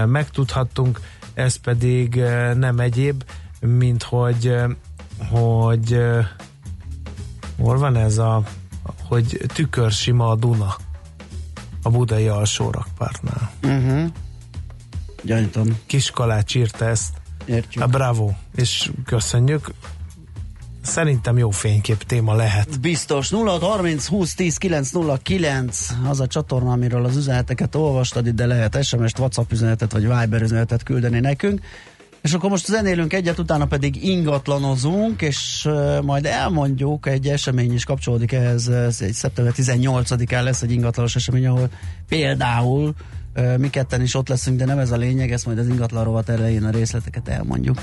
[0.06, 1.00] megtudhattunk,
[1.34, 2.14] ez pedig
[2.54, 3.24] nem egyéb,
[3.60, 4.54] mint hogy,
[5.30, 5.98] hogy
[7.60, 8.42] hol van ez a,
[9.08, 10.76] hogy tükörsima a Duna
[11.82, 13.50] a budai alsórakpártnál.
[13.62, 14.10] Uh-huh.
[15.22, 15.78] Gyanítom.
[15.86, 17.20] Kiskalács írta ezt.
[17.44, 17.84] Értjük.
[17.84, 19.70] A bravo, és köszönjük.
[20.82, 22.80] Szerintem jó fénykép téma lehet.
[22.80, 23.30] Biztos.
[23.30, 29.18] 0 30 20 10 909 az a csatorna, amiről az üzeneteket olvastad, de lehet SMS-t,
[29.18, 31.60] WhatsApp üzenetet vagy Viber üzenetet küldeni nekünk.
[32.22, 35.68] És akkor most zenélünk egyet, utána pedig ingatlanozunk, és
[36.02, 41.46] majd elmondjuk, egy esemény is kapcsolódik ehhez, ez egy szeptember 18-án lesz egy ingatlanos esemény,
[41.46, 41.68] ahol
[42.08, 42.94] például
[43.56, 46.28] mi ketten is ott leszünk, de nem ez a lényeg, ezt majd az ingatlan rovat
[46.28, 47.82] elején a részleteket elmondjuk.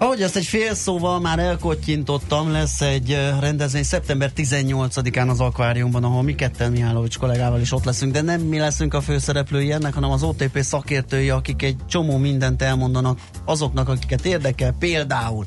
[0.00, 6.22] Ahogy ezt egy fél szóval már elkottyintottam, lesz egy rendezvény szeptember 18-án az akváriumban, ahol
[6.22, 10.10] mi ketten Mihálovics kollégával is ott leszünk, de nem mi leszünk a főszereplői ennek, hanem
[10.10, 15.46] az OTP szakértői, akik egy csomó mindent elmondanak azoknak, akiket érdekel, például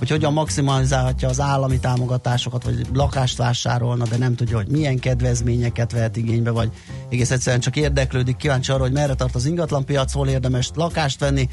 [0.00, 5.92] hogy hogyan maximalizálhatja az állami támogatásokat, vagy lakást vásárolna, de nem tudja, hogy milyen kedvezményeket
[5.92, 6.70] vehet igénybe, vagy
[7.10, 11.48] egész egyszerűen csak érdeklődik, kíváncsi arra, hogy merre tart az ingatlanpiac, hol érdemes lakást venni,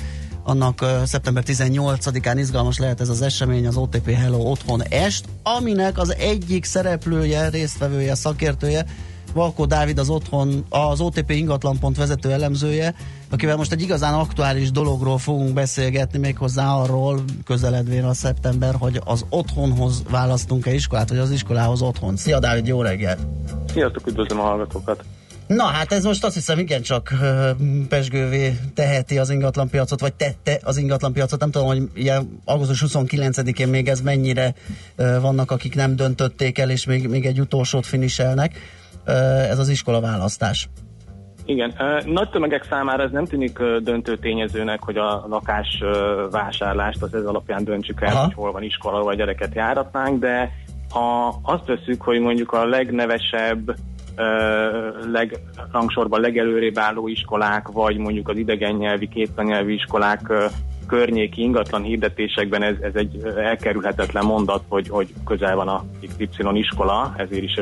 [0.48, 6.16] annak szeptember 18-án izgalmas lehet ez az esemény, az OTP Hello Otthon Est, aminek az
[6.16, 8.86] egyik szereplője, résztvevője, szakértője,
[9.34, 12.96] Valkó Dávid az otthon, az OTP ingatlanpont vezető elemzője,
[13.30, 19.26] akivel most egy igazán aktuális dologról fogunk beszélgetni, méghozzá arról közeledvén a szeptember, hogy az
[19.30, 22.18] otthonhoz választunk-e iskolát, vagy az iskolához otthon.
[22.18, 23.20] Szia Dávid, jó reggelt!
[23.74, 25.04] Sziasztok, üdvözlöm a hallgatókat!
[25.48, 27.14] Na hát ez most azt hiszem igencsak
[27.90, 31.40] pesgővé teheti az ingatlanpiacot, vagy tette az ingatlanpiacot.
[31.40, 34.54] Nem tudom, hogy ilyen augusztus 29-én még ez mennyire
[34.96, 38.60] vannak, akik nem döntötték el, és még, még egy utolsót finiselnek.
[39.50, 40.70] Ez az iskola választás.
[41.46, 41.74] Igen,
[42.06, 45.84] nagy tömegek számára ez nem tűnik döntő tényezőnek, hogy a lakás
[46.32, 48.24] vásárlást az ez alapján döntsük el, Aha.
[48.24, 50.52] hogy hol van iskola, vagy gyereket járatnánk, de
[50.90, 53.76] ha azt veszük, hogy mondjuk a legnevesebb,
[54.18, 60.34] ö, legrangsorban legelőrébb álló iskolák, vagy mondjuk az idegen nyelvi, kétanyelvi iskolák
[60.88, 65.86] környéki ingatlan hirdetésekben ez, ez egy elkerülhetetlen mondat, hogy, hogy közel van a
[66.18, 67.60] XY iskola, ezért is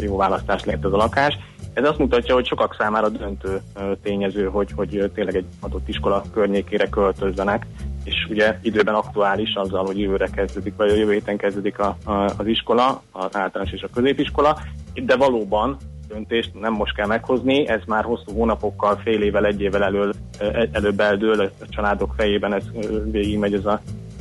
[0.00, 1.38] jó választás lehet ez a lakás.
[1.72, 3.60] Ez azt mutatja, hogy sokak számára döntő
[4.02, 7.66] tényező, hogy, hogy tényleg egy adott iskola környékére költözzenek,
[8.04, 12.12] és ugye időben aktuális azzal, hogy jövőre kezdődik, vagy a jövő héten kezdődik a, a,
[12.12, 14.58] az iskola, az általános és a középiskola,
[14.94, 15.76] de valóban
[16.08, 20.64] döntést nem most kell meghozni, ez már hosszú hónapokkal, fél évvel, egy évvel elől, ö,
[20.72, 22.64] előbb eldől a családok fejében, ez
[23.10, 23.80] végigmegy ez a,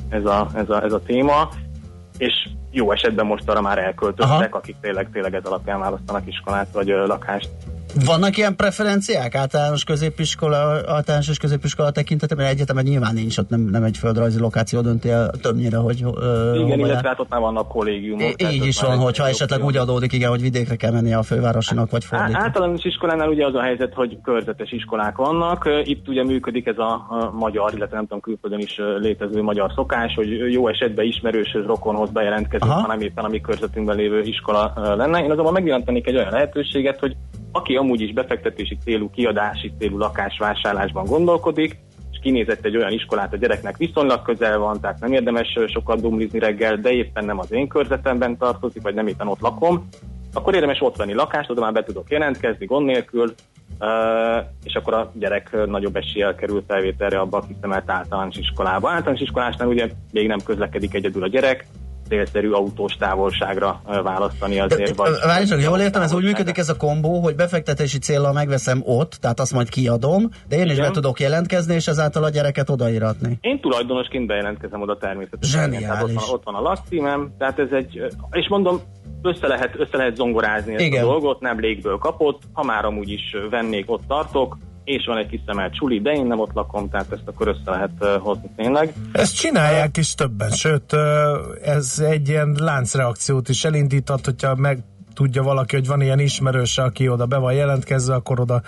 [0.09, 1.49] ez a, ez a, ez a téma,
[2.18, 4.57] és jó esetben most arra már elköltöztek, Aha.
[4.57, 7.49] akik tényleg, tényleg ez alapján választanak iskolát vagy lakást.
[8.05, 10.57] Vannak ilyen preferenciák általános középiskola,
[10.88, 12.45] általános és középiskola tekintetében?
[12.45, 16.80] Egyetemen nyilván nincs, ott nem, nem egy földrajzi lokáció dönti el többnyire, hogy ö, Igen,
[16.80, 18.41] illetve hát ott már vannak kollégiumok.
[18.51, 22.05] Így is van, hogyha esetleg úgy adódik, igen, hogy vidékre kell menni a fővárosinak, vagy
[22.05, 22.41] fordítva.
[22.41, 25.69] Általános iskolánál ugye az a helyzet, hogy körzetes iskolák vannak.
[25.84, 30.51] Itt ugye működik ez a, magyar, illetve nem tudom, külföldön is létező magyar szokás, hogy
[30.51, 32.81] jó esetben ismerőshöz, rokonhoz bejelentkezünk, Aha.
[32.81, 35.23] hanem éppen a mi körzetünkben lévő iskola lenne.
[35.23, 37.15] Én azonban megjelentenék egy olyan lehetőséget, hogy
[37.51, 41.77] aki amúgy is befektetési célú, kiadási célú lakásvásárlásban gondolkodik,
[42.11, 46.39] és kinézett egy olyan iskolát a gyereknek viszonylag közel van, tehát nem érdemes sokat dumlizni
[46.39, 49.87] reggel, de éppen nem az én körzetemben tartozik, vagy nem éppen ott lakom,
[50.33, 53.33] akkor érdemes ott venni lakást, oda már be tudok jelentkezni gond nélkül,
[54.63, 58.89] és akkor a gyerek nagyobb eséllyel kerül felvételre abba a kiszemelt általános iskolába.
[58.89, 61.65] Általános iskolásnál ugye még nem közlekedik egyedül a gyerek,
[62.07, 64.95] célszerű autós távolságra választani azért.
[64.95, 68.81] vagy, Várj csak, jól értem, ez úgy működik ez a kombó, hogy befektetési céllal megveszem
[68.85, 70.85] ott, tehát azt majd kiadom, de én is Igen.
[70.85, 73.38] be tudok jelentkezni, és ezáltal a gyereket odaíratni.
[73.41, 75.61] Én tulajdonosként bejelentkezem oda természetesen.
[75.61, 75.88] Zseniális.
[75.88, 78.01] Tehát ott van, ott van a lakcímem, tehát ez egy,
[78.31, 78.81] és mondom,
[79.21, 81.03] össze lehet, össze lehet zongorázni ezt Igen.
[81.03, 84.57] a dolgot, nem légből kapott, ha már amúgy is vennék, ott tartok,
[84.88, 88.19] és van egy kiszemelt suli, de én nem ott lakom, tehát ezt akkor össze lehet
[88.19, 88.93] hozni tényleg.
[89.11, 90.93] Ezt csinálják is többen, sőt,
[91.61, 94.80] ez egy ilyen láncreakciót is elindíthat, hogyha meg
[95.14, 98.61] tudja valaki, hogy van ilyen ismerőse, aki oda be van jelentkezve, akkor oda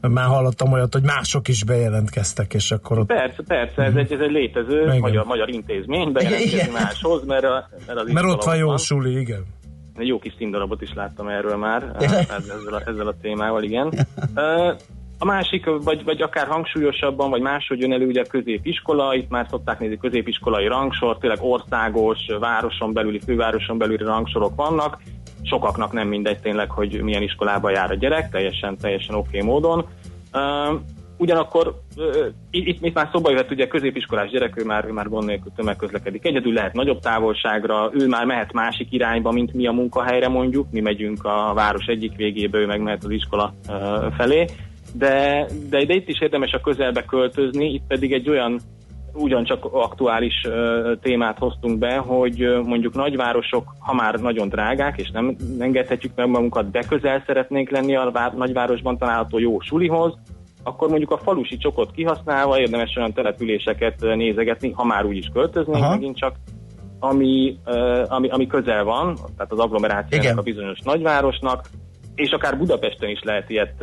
[0.00, 3.06] már hallottam olyat, hogy mások is bejelentkeztek, és akkor ott...
[3.06, 4.98] Persze, persze, ez egy, ez egy létező Igen.
[4.98, 6.70] magyar, magyar intézmény, bejelentkezni Igen.
[6.70, 9.44] máshoz, mert, a, mert az Mert ott van jó suli, igen.
[9.96, 13.92] Egy jó kis színdarabot is láttam erről már, ezzel a, ezzel a témával, igen.
[15.22, 19.46] A másik, vagy, vagy akár hangsúlyosabban, vagy máshogy jön elő ugye a középiskola, itt már
[19.50, 24.98] szokták nézni középiskolai rangsor, tényleg országos, városon belüli, fővároson belüli rangsorok vannak,
[25.42, 29.84] sokaknak nem mindegy tényleg, hogy milyen iskolába jár a gyerek, teljesen, teljesen oké okay módon.
[30.32, 30.80] Uh,
[31.16, 35.52] ugyanakkor uh, itt, itt már szóba jöhet, ugye középiskolás gyerek, ő már, már gond nélkül
[35.56, 36.26] tömegközlekedik.
[36.26, 40.80] Egyedül, lehet nagyobb távolságra, ő már mehet másik irányba, mint mi a munkahelyre mondjuk, mi
[40.80, 44.46] megyünk a város egyik végébe, ő meg mehet az iskola uh, felé,
[44.94, 48.60] de, de, de itt is érdemes a közelbe költözni, itt pedig egy olyan
[49.14, 55.10] ugyancsak aktuális ö, témát hoztunk be, hogy ö, mondjuk nagyvárosok, ha már nagyon drágák, és
[55.10, 60.18] nem engedhetjük meg magunkat, de közel szeretnénk lenni a vár, nagyvárosban található jó sulihoz,
[60.62, 65.84] akkor mondjuk a falusi csokot kihasználva érdemes olyan településeket nézegetni, ha már úgy is költöznénk,
[65.84, 65.90] Aha.
[65.90, 66.36] megint csak
[66.98, 70.38] ami, ö, ami, ami közel van, tehát az agglomerációnak Igen.
[70.38, 71.68] a bizonyos nagyvárosnak,
[72.14, 73.74] és akár Budapesten is lehet ilyet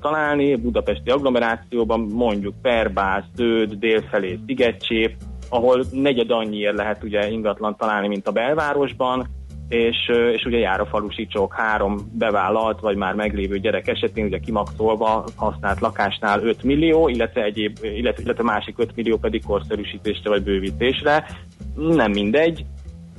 [0.00, 5.16] találni, budapesti agglomerációban mondjuk Perbász, Zöld, délfelé Szigetcsép,
[5.48, 9.28] ahol negyed annyiért lehet ugye ingatlan találni, mint a belvárosban,
[9.68, 9.96] és,
[10.32, 15.24] és ugye jár a falusi csok három bevállalt, vagy már meglévő gyerek esetén, ugye kimaxolva
[15.36, 21.26] használt lakásnál 5 millió, illetve, egyéb, illetve, illetve másik 5 millió pedig korszerűsítésre vagy bővítésre.
[21.74, 22.64] Nem mindegy,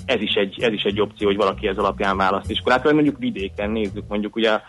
[0.07, 3.17] ez is egy, ez is egy opció, hogy valaki ez alapján választ iskolát, vagy mondjuk
[3.17, 4.59] vidéken nézzük, mondjuk ugye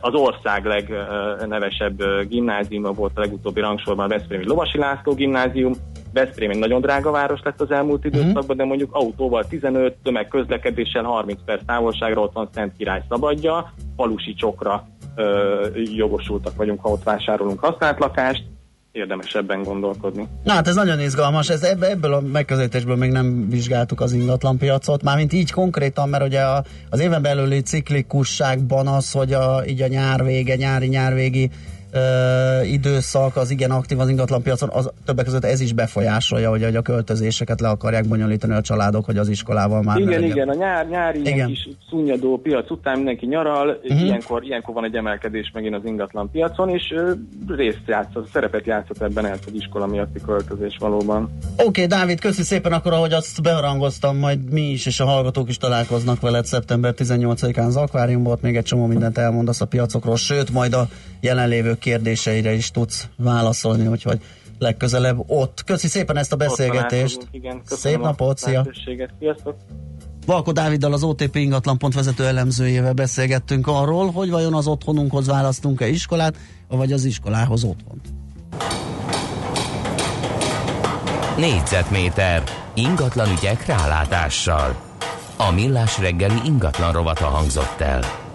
[0.00, 5.72] az ország legnevesebb gimnáziuma volt a legutóbbi rangsorban a Veszprémi Lovasi László gimnázium,
[6.12, 11.38] Veszprém egy nagyon drága város lett az elmúlt időszakban, de mondjuk autóval 15, tömegközlekedéssel 30
[11.44, 14.86] perc távolságra ott van Szent Király szabadja, falusi csokra
[15.16, 18.44] ö, jogosultak vagyunk, ha ott vásárolunk használt lakást,
[18.96, 20.28] érdemes ebben gondolkodni.
[20.44, 25.02] Na hát ez nagyon izgalmas, ez ebbe, ebből a megközelítésből még nem vizsgáltuk az ingatlanpiacot,
[25.02, 29.86] mármint így konkrétan, mert ugye a, az éven belüli ciklikusságban az, hogy a, így a
[29.86, 31.50] nyár vége, nyári nyárvégi
[31.96, 36.76] ö, időszak az igen aktív az ingatlanpiacon, az többek között ez is befolyásolja, hogy, hogy
[36.76, 40.30] a költözéseket le akarják bonyolítani a családok, hogy az iskolával már igen, legyen.
[40.30, 41.48] igen, a nyár, nyári ilyen Igen.
[41.48, 44.02] kis szunnyadó piac után mindenki nyaral, uh-huh.
[44.02, 46.94] ilyenkor, ilyenkor van egy emelkedés megint az ingatlan piacon, és
[47.48, 51.30] részt játszott, szerepet játszott ebben ez az iskola miatti költözés valóban.
[51.52, 55.48] Oké, okay, Dávid, köszi szépen, akkor ahogy azt beharangoztam, majd mi is és a hallgatók
[55.48, 60.16] is találkoznak veled szeptember 18-án az akváriumban, ott még egy csomó mindent elmondasz a piacokról,
[60.16, 60.88] sőt, majd a
[61.20, 64.20] jelenlévők kérdéseire is tudsz válaszolni, úgyhogy
[64.58, 65.64] legközelebb ott.
[65.64, 67.28] Köszi szépen ezt a beszélgetést.
[67.30, 68.66] Igen, Szép napot, szia!
[70.26, 76.36] Valko Dáviddal az OTP ingatlan vezető elemzőjével beszélgettünk arról, hogy vajon az otthonunkhoz választunk-e iskolát,
[76.68, 78.00] vagy az iskolához otthon.
[81.36, 82.42] Négyzetméter
[82.74, 84.76] ingatlan ügyek rálátással.
[85.36, 88.25] A millás reggeli ingatlan rovata hangzott el.